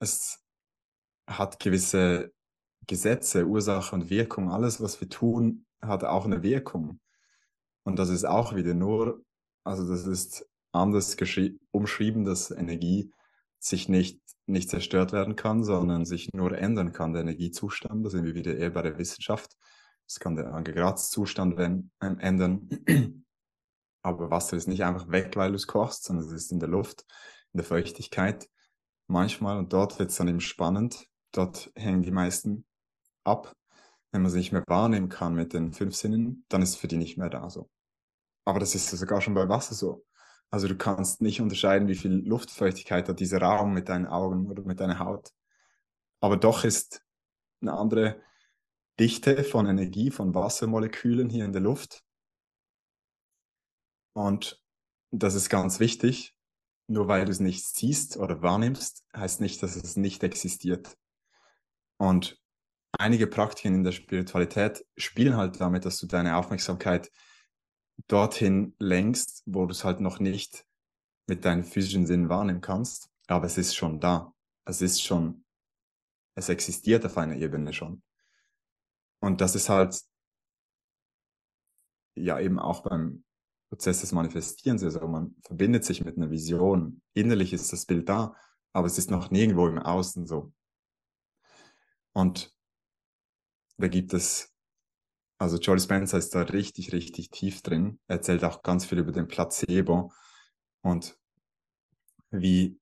[0.00, 0.41] Es
[1.38, 2.32] hat gewisse
[2.86, 4.50] Gesetze, Ursache und Wirkung.
[4.50, 7.00] Alles, was wir tun, hat auch eine Wirkung.
[7.84, 9.22] Und das ist auch wieder nur,
[9.64, 11.16] also das ist anders
[11.70, 13.12] umschrieben, dass Energie
[13.58, 18.04] sich nicht, nicht zerstört werden kann, sondern sich nur ändern kann, der Energiezustand.
[18.04, 19.56] Da sind wir wieder eher bei der Wissenschaft.
[20.06, 22.68] Es kann der Aggregatzustand ähm, ändern.
[24.02, 26.68] Aber Wasser ist nicht einfach weg, weil du es kochst, sondern es ist in der
[26.68, 27.04] Luft,
[27.52, 28.48] in der Feuchtigkeit
[29.06, 29.58] manchmal.
[29.58, 31.06] Und dort wird es dann eben spannend.
[31.32, 32.64] Dort hängen die meisten
[33.24, 33.56] ab.
[34.10, 36.88] Wenn man sie nicht mehr wahrnehmen kann mit den fünf Sinnen, dann ist es für
[36.88, 37.70] die nicht mehr da so.
[38.44, 40.04] Aber das ist sogar schon bei Wasser so.
[40.50, 44.62] Also du kannst nicht unterscheiden, wie viel Luftfeuchtigkeit hat dieser Raum mit deinen Augen oder
[44.62, 45.32] mit deiner Haut.
[46.20, 47.02] Aber doch ist
[47.62, 48.20] eine andere
[49.00, 52.04] Dichte von Energie, von Wassermolekülen hier in der Luft.
[54.12, 54.62] Und
[55.10, 56.36] das ist ganz wichtig.
[56.86, 60.98] Nur weil du es nicht siehst oder wahrnimmst, heißt nicht, dass es nicht existiert.
[62.02, 62.36] Und
[62.98, 67.12] einige Praktiken in der Spiritualität spielen halt damit, dass du deine Aufmerksamkeit
[68.08, 70.66] dorthin lenkst, wo du es halt noch nicht
[71.28, 74.34] mit deinen physischen Sinnen wahrnehmen kannst, aber es ist schon da.
[74.64, 75.44] Es ist schon,
[76.34, 78.02] es existiert auf einer Ebene schon.
[79.20, 80.02] Und das ist halt
[82.16, 83.22] ja eben auch beim
[83.68, 87.00] Prozess des Manifestierens, also man verbindet sich mit einer Vision.
[87.14, 88.34] Innerlich ist das Bild da,
[88.72, 90.52] aber es ist noch nirgendwo im Außen so.
[92.12, 92.54] Und
[93.78, 94.52] da gibt es
[95.42, 97.98] also Joel Spencer ist da richtig, richtig tief drin.
[98.06, 100.12] Er erzählt auch ganz viel über den Placebo
[100.82, 101.18] und
[102.30, 102.78] wie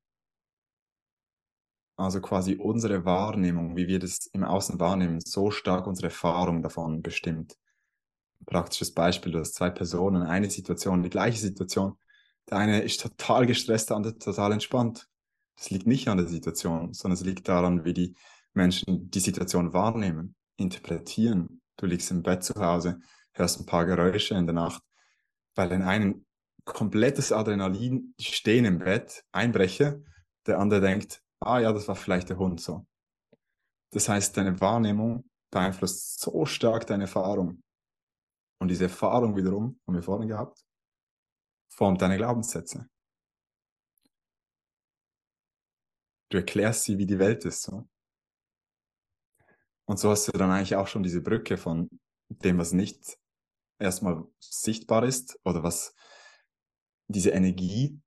[1.97, 7.01] also quasi unsere Wahrnehmung, wie wir das im Außen wahrnehmen, so stark unsere Erfahrung davon
[7.01, 7.57] bestimmt.
[8.45, 11.97] Praktisches Beispiel, du hast zwei Personen, eine Situation, die gleiche Situation.
[12.51, 15.09] Der eine ist total gestresst, der andere total entspannt.
[15.57, 18.15] Das liegt nicht an der Situation, sondern es liegt daran, wie die
[18.55, 23.01] Menschen die Situation wahrnehmen, interpretieren, du liegst im Bett zu Hause,
[23.33, 24.83] hörst ein paar Geräusche in der Nacht,
[25.55, 26.27] weil in einem
[26.65, 30.05] komplettes Adrenalin stehen im Bett, einbreche,
[30.47, 32.87] der andere denkt, ah ja, das war vielleicht der Hund so.
[33.93, 37.63] Das heißt, deine Wahrnehmung beeinflusst so stark deine Erfahrung.
[38.59, 40.65] Und diese Erfahrung wiederum, haben wir vorhin gehabt,
[41.69, 42.89] formt deine Glaubenssätze.
[46.29, 47.63] Du erklärst sie, wie die Welt ist.
[47.63, 47.89] So.
[49.91, 51.91] Und so hast du dann eigentlich auch schon diese Brücke von
[52.29, 53.19] dem, was nicht
[53.81, 55.97] erstmal sichtbar ist oder was
[57.09, 58.01] diese Energie,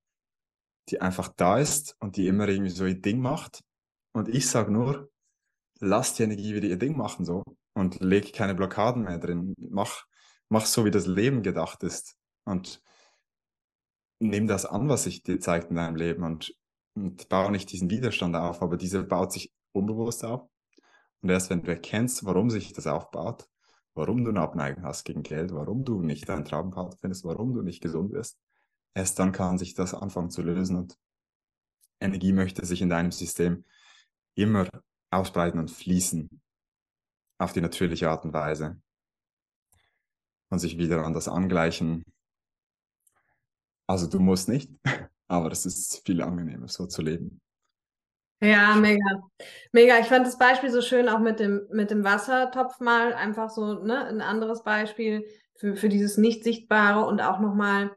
[0.88, 3.66] die einfach da ist und die immer irgendwie so ihr Ding macht.
[4.14, 5.12] Und ich sage nur,
[5.82, 9.54] lass die Energie wieder ihr Ding machen so und leg keine Blockaden mehr drin.
[9.70, 10.06] Mach,
[10.48, 12.16] mach so, wie das Leben gedacht ist.
[12.46, 12.82] Und
[14.22, 16.56] nimm das an, was sich dir zeigt in deinem Leben und,
[16.96, 20.53] und baue nicht diesen Widerstand auf, aber dieser baut sich unbewusst auf.
[21.24, 23.48] Und erst wenn du erkennst, warum sich das aufbaut,
[23.94, 27.62] warum du eine Abneigung hast gegen Geld, warum du nicht deinen Traumpartner findest, warum du
[27.62, 28.42] nicht gesund wirst,
[28.94, 31.00] erst dann kann sich das anfangen zu lösen und
[32.02, 33.64] Energie möchte sich in deinem System
[34.36, 34.68] immer
[35.12, 36.28] ausbreiten und fließen
[37.38, 38.82] auf die natürliche Art und Weise
[40.50, 42.04] und sich wieder an das angleichen.
[43.88, 44.70] Also du musst nicht,
[45.28, 47.40] aber es ist viel angenehmer, so zu leben.
[48.44, 49.24] Ja, mega.
[49.72, 50.00] Mega.
[50.00, 53.84] Ich fand das Beispiel so schön, auch mit dem, mit dem Wassertopf mal einfach so,
[53.84, 55.26] ne, ein anderes Beispiel
[55.56, 57.92] für, für dieses Nicht-Sichtbare und auch nochmal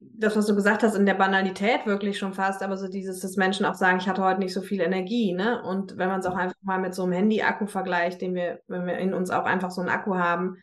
[0.00, 3.36] das, was du gesagt hast, in der Banalität wirklich schon fast, aber so dieses, dass
[3.36, 5.62] Menschen auch sagen, ich hatte heute nicht so viel Energie, ne?
[5.62, 8.86] Und wenn man es auch einfach mal mit so einem Handy-Akku vergleicht, den wir, wenn
[8.86, 10.56] wir in uns auch einfach so einen Akku haben.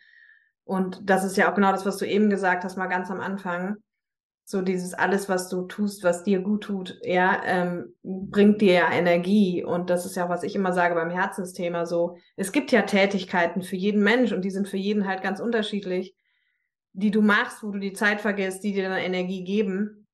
[0.64, 3.20] Und das ist ja auch genau das, was du eben gesagt hast, mal ganz am
[3.20, 3.76] Anfang
[4.48, 8.92] so dieses alles, was du tust, was dir gut tut, ja, ähm, bringt dir ja
[8.92, 9.64] Energie.
[9.64, 12.18] Und das ist ja, was ich immer sage beim Herzensthema so.
[12.36, 16.16] Es gibt ja Tätigkeiten für jeden Mensch und die sind für jeden halt ganz unterschiedlich,
[16.94, 20.06] die du machst, wo du die Zeit vergisst, die dir dann Energie geben.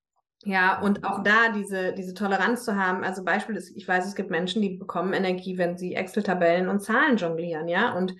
[0.44, 3.04] Ja, und auch da diese, diese Toleranz zu haben.
[3.04, 6.80] Also Beispiel ist, ich weiß, es gibt Menschen, die bekommen Energie, wenn sie Excel-Tabellen und
[6.80, 7.94] Zahlen jonglieren, ja.
[7.94, 8.14] Und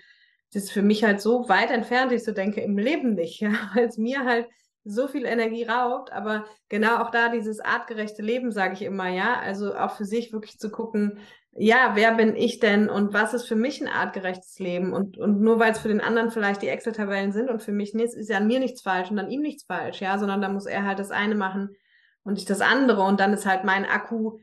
[0.53, 3.53] das ist für mich halt so weit entfernt, ich so denke, im Leben nicht, ja,
[3.75, 4.47] weil es mir halt
[4.85, 6.12] so viel Energie raubt.
[6.12, 9.39] Aber genau auch da dieses artgerechte Leben, sage ich immer, ja.
[9.41, 11.18] Also auch für sich wirklich zu gucken,
[11.55, 14.93] ja, wer bin ich denn und was ist für mich ein artgerechtes Leben?
[14.93, 17.93] Und, und nur weil es für den anderen vielleicht die Excel-Tabellen sind und für mich
[17.93, 20.49] nicht, ist ja an mir nichts falsch und an ihm nichts falsch, ja, sondern da
[20.49, 21.76] muss er halt das eine machen
[22.24, 24.39] und ich das andere und dann ist halt mein Akku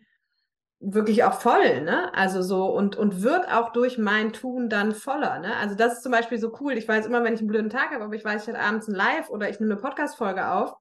[0.79, 2.13] wirklich auch voll, ne?
[2.13, 5.55] Also so und und wird auch durch mein Tun dann voller, ne?
[5.57, 6.73] Also das ist zum Beispiel so cool.
[6.73, 8.87] Ich weiß immer, wenn ich einen blöden Tag habe, aber ich weiß, ich hatte abends
[8.87, 10.75] ein Live oder ich nehme eine Podcast-Folge auf.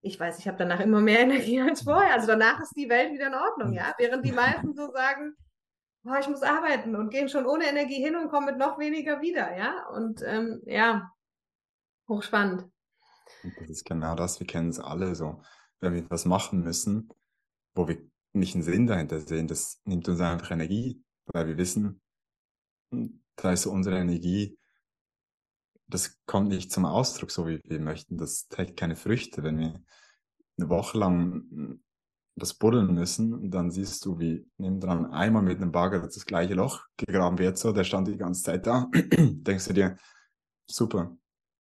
[0.00, 2.14] Ich weiß, ich habe danach immer mehr Energie als vorher.
[2.14, 3.94] Also danach ist die Welt wieder in Ordnung, ja?
[3.98, 5.34] Während die meisten so sagen,
[6.04, 9.20] oh, ich muss arbeiten und gehen schon ohne Energie hin und kommen mit noch weniger
[9.20, 9.86] wieder, ja?
[9.88, 11.10] Und ähm, ja,
[12.08, 12.66] hochspannend.
[13.60, 15.40] Das ist genau das, wir kennen es alle so
[15.80, 17.08] wenn wir etwas machen müssen,
[17.74, 17.98] wo wir
[18.32, 22.00] nicht einen Sinn dahinter sehen, das nimmt uns einfach Energie, weil wir wissen,
[22.92, 24.58] hm, da ist unsere Energie,
[25.86, 28.18] das kommt nicht zum Ausdruck, so wie wir möchten.
[28.18, 29.82] Das trägt keine Früchte, wenn wir
[30.58, 31.82] eine Woche lang hm,
[32.38, 36.84] das buddeln müssen dann siehst du, wie nebendran einmal mit einem Bagger das gleiche Loch
[36.96, 39.96] gegraben wird, so, der stand die ganze Zeit da, denkst du dir,
[40.66, 41.16] super,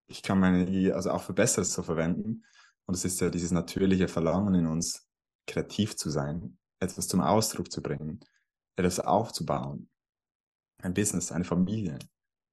[0.07, 2.45] ich kann meine Energie also auch für Besseres so verwenden.
[2.87, 5.07] Und es ist ja dieses natürliche Verlangen in uns,
[5.47, 8.21] kreativ zu sein, etwas zum Ausdruck zu bringen,
[8.77, 9.89] etwas aufzubauen.
[10.79, 11.99] Ein Business, eine Familie,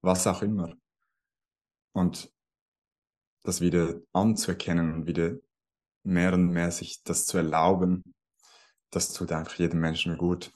[0.01, 0.73] was auch immer.
[1.93, 2.31] Und
[3.43, 5.37] das wieder anzuerkennen und wieder
[6.03, 8.03] mehr und mehr sich das zu erlauben,
[8.91, 10.51] das tut einfach jedem Menschen gut.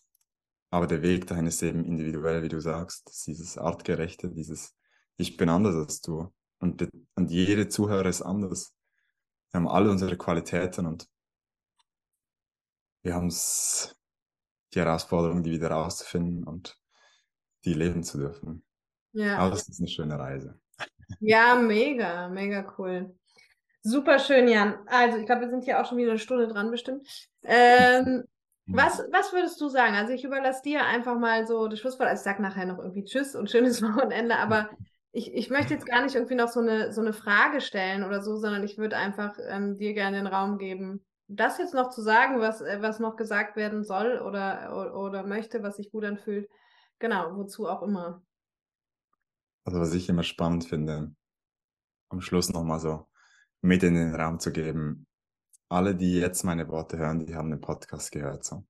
[0.70, 4.76] Aber der Weg dahin ist eben individuell, wie du sagst, dieses Artgerechte, dieses
[5.18, 6.34] Ich bin anders als du.
[6.60, 8.74] Und, und jede Zuhörer ist anders.
[9.52, 11.08] Wir haben alle unsere Qualitäten und
[13.04, 13.96] wir haben es,
[14.74, 16.78] die Herausforderung, die wieder rauszufinden und
[17.66, 18.66] die leben zu dürfen.
[19.12, 19.38] Ja.
[19.38, 20.60] Aber es ist eine schöne Reise.
[21.20, 23.16] Ja, mega, mega cool.
[23.84, 24.80] Super schön, Jan.
[24.88, 27.08] Also, ich glaube, wir sind hier auch schon wieder eine Stunde dran bestimmt.
[27.44, 28.24] Ähm,
[28.66, 29.96] was, was würdest du sagen?
[29.96, 32.10] Also, ich überlasse dir einfach mal so das Schlusswort.
[32.10, 34.70] Also, ich sage nachher noch irgendwie Tschüss und schönes Wochenende, aber
[35.12, 38.22] ich, ich möchte jetzt gar nicht irgendwie noch so eine, so eine Frage stellen oder
[38.22, 41.06] so, sondern ich würde einfach ähm, dir gerne den Raum geben,
[41.36, 45.64] das jetzt noch zu sagen, was, äh, was noch gesagt werden soll oder, oder, möchte,
[45.64, 46.50] was sich gut anfühlt.
[47.00, 48.24] Genau, wozu auch immer.
[49.66, 51.16] Also was ich immer spannend finde,
[52.10, 53.08] am Schluss nochmal so
[53.62, 55.08] mit in den Raum zu geben.
[55.70, 58.44] Alle, die jetzt meine Worte hören, die haben den Podcast gehört.
[58.44, 58.66] So.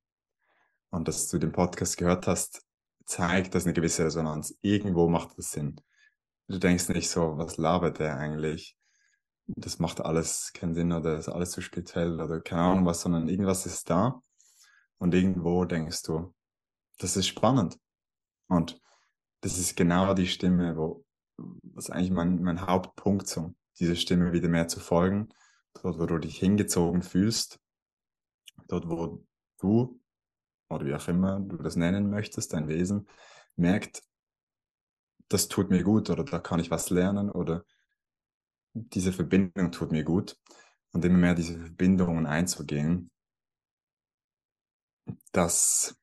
[0.89, 2.65] Und dass du den Podcast gehört hast,
[3.05, 4.55] zeigt, dass eine gewisse Resonanz.
[4.61, 5.81] Irgendwo macht das Sinn.
[6.47, 8.77] Du denkst nicht so, was labert der eigentlich?
[9.47, 13.27] Das macht alles keinen Sinn oder ist alles zu speziell oder keine Ahnung was, sondern
[13.27, 14.21] irgendwas ist da.
[14.97, 16.33] Und irgendwo denkst du,
[16.97, 17.77] das ist spannend.
[18.47, 18.79] Und
[19.41, 21.05] das ist genau die Stimme, wo,
[21.37, 25.29] was eigentlich mein, mein Hauptpunkt so, diese Stimme wieder mehr zu folgen,
[25.81, 27.59] dort, wo du dich hingezogen fühlst,
[28.67, 29.25] dort, wo
[29.59, 29.99] du,
[30.69, 33.07] oder wie auch immer du das nennen möchtest, dein Wesen,
[33.55, 34.03] merkt,
[35.27, 37.65] das tut mir gut oder da kann ich was lernen oder
[38.73, 40.37] diese Verbindung tut mir gut
[40.91, 43.11] und immer mehr diese Verbindungen einzugehen,
[45.31, 45.95] das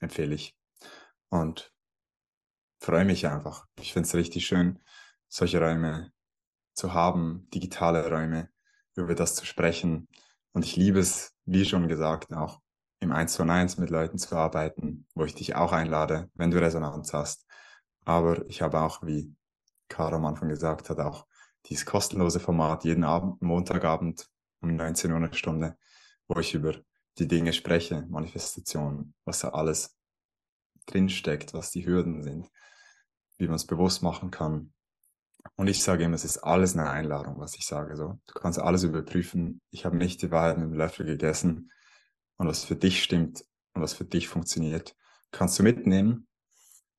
[0.00, 0.56] empfehle ich
[1.28, 1.72] und
[2.80, 3.66] freue mich einfach.
[3.78, 4.78] Ich finde es richtig schön,
[5.28, 6.12] solche Räume
[6.74, 8.50] zu haben, digitale Räume,
[8.94, 10.08] über das zu sprechen.
[10.52, 12.60] Und ich liebe es, wie schon gesagt, auch
[13.00, 16.60] im 1 zu 1 mit Leuten zu arbeiten, wo ich dich auch einlade, wenn du
[16.60, 17.46] Resonanz hast,
[18.04, 19.34] aber ich habe auch, wie
[19.88, 21.26] Caro am Anfang gesagt hat, auch
[21.68, 24.28] dieses kostenlose Format jeden Abend, Montagabend
[24.60, 25.76] um 19 Uhr eine Stunde,
[26.28, 26.74] wo ich über
[27.18, 29.96] die Dinge spreche, Manifestation, was da alles
[30.86, 32.50] drinsteckt, was die Hürden sind,
[33.38, 34.72] wie man es bewusst machen kann.
[35.56, 37.96] Und ich sage immer, es ist alles eine Einladung, was ich sage.
[37.96, 39.60] So, du kannst alles überprüfen.
[39.70, 41.70] Ich habe nicht die Wahrheit mit dem Löffel gegessen.
[42.36, 44.94] Und was für dich stimmt und was für dich funktioniert,
[45.30, 46.26] kannst du mitnehmen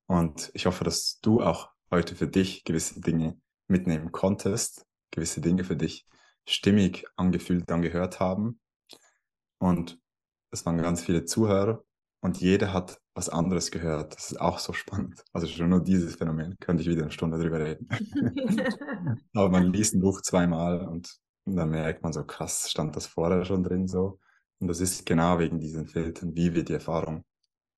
[0.07, 5.63] und ich hoffe, dass du auch heute für dich gewisse Dinge mitnehmen konntest, gewisse Dinge
[5.63, 6.05] für dich
[6.45, 8.59] stimmig angefühlt, angehört haben.
[9.59, 9.99] Und
[10.51, 11.83] es waren ganz viele Zuhörer
[12.21, 14.15] und jeder hat was anderes gehört.
[14.15, 15.23] Das ist auch so spannend.
[15.33, 17.87] Also schon nur dieses Phänomen, könnte ich wieder eine Stunde drüber reden.
[19.33, 23.07] Aber man liest ein Buch zweimal und, und dann merkt man so, krass, stand das
[23.07, 24.19] vorher schon drin so.
[24.59, 27.25] Und das ist genau wegen diesen Filtern, wie wir die Erfahrung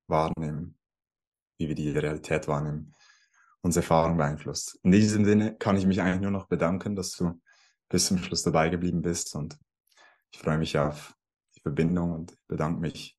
[0.06, 0.80] wahrnehmen
[1.60, 2.94] wie wir die Realität wahrnehmen,
[3.62, 4.78] unsere Erfahrung beeinflusst.
[4.82, 7.40] In diesem Sinne kann ich mich eigentlich nur noch bedanken, dass du
[7.88, 9.58] bis zum Schluss dabei geblieben bist und
[10.32, 11.14] ich freue mich auf
[11.56, 13.18] die Verbindung und bedanke mich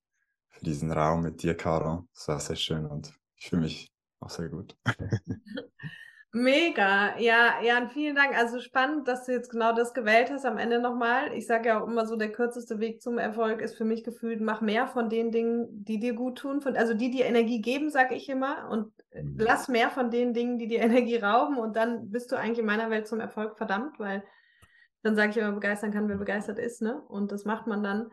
[0.50, 2.08] für diesen Raum mit dir, Caro.
[2.16, 4.78] Es war sehr schön und ich fühle mich auch sehr gut.
[6.34, 8.38] Mega, ja, ja, vielen Dank.
[8.38, 11.34] Also spannend, dass du jetzt genau das gewählt hast am Ende nochmal.
[11.34, 14.40] Ich sage ja auch immer so, der kürzeste Weg zum Erfolg ist für mich gefühlt,
[14.40, 17.90] mach mehr von den Dingen, die dir gut tun, von, also die dir Energie geben,
[17.90, 19.36] sage ich immer, und mhm.
[19.40, 22.66] lass mehr von den Dingen, die dir Energie rauben und dann bist du eigentlich in
[22.66, 24.24] meiner Welt zum Erfolg verdammt, weil
[25.04, 27.02] dann sage ich immer, begeistern kann, wer begeistert ist, ne?
[27.10, 28.10] Und das macht man dann.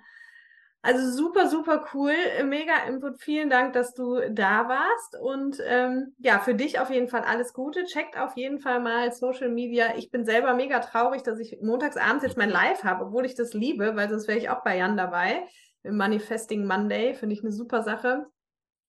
[0.81, 2.15] Also super, super cool.
[2.45, 3.21] Mega Input.
[3.21, 5.21] Vielen Dank, dass du da warst.
[5.21, 7.85] Und ähm, ja, für dich auf jeden Fall alles Gute.
[7.85, 9.97] Checkt auf jeden Fall mal Social Media.
[9.97, 13.35] Ich bin selber mega traurig, dass ich montags abends jetzt mein Live habe, obwohl ich
[13.35, 15.47] das liebe, weil sonst wäre ich auch bei Jan dabei.
[15.83, 18.27] Im Manifesting Monday finde ich eine super Sache.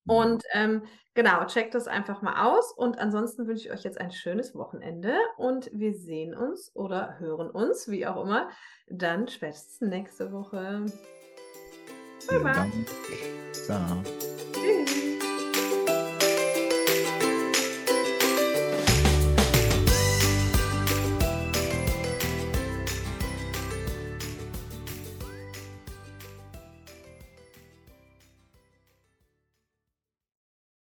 [0.05, 0.83] Und ähm,
[1.15, 2.71] genau, checkt das einfach mal aus.
[2.71, 7.49] Und ansonsten wünsche ich euch jetzt ein schönes Wochenende und wir sehen uns oder hören
[7.49, 8.49] uns, wie auch immer,
[8.87, 10.85] dann spätestens nächste Woche.
[12.30, 12.73] Vielen Dank.
[13.51, 14.03] Ciao.
[14.53, 15.09] Tschüss.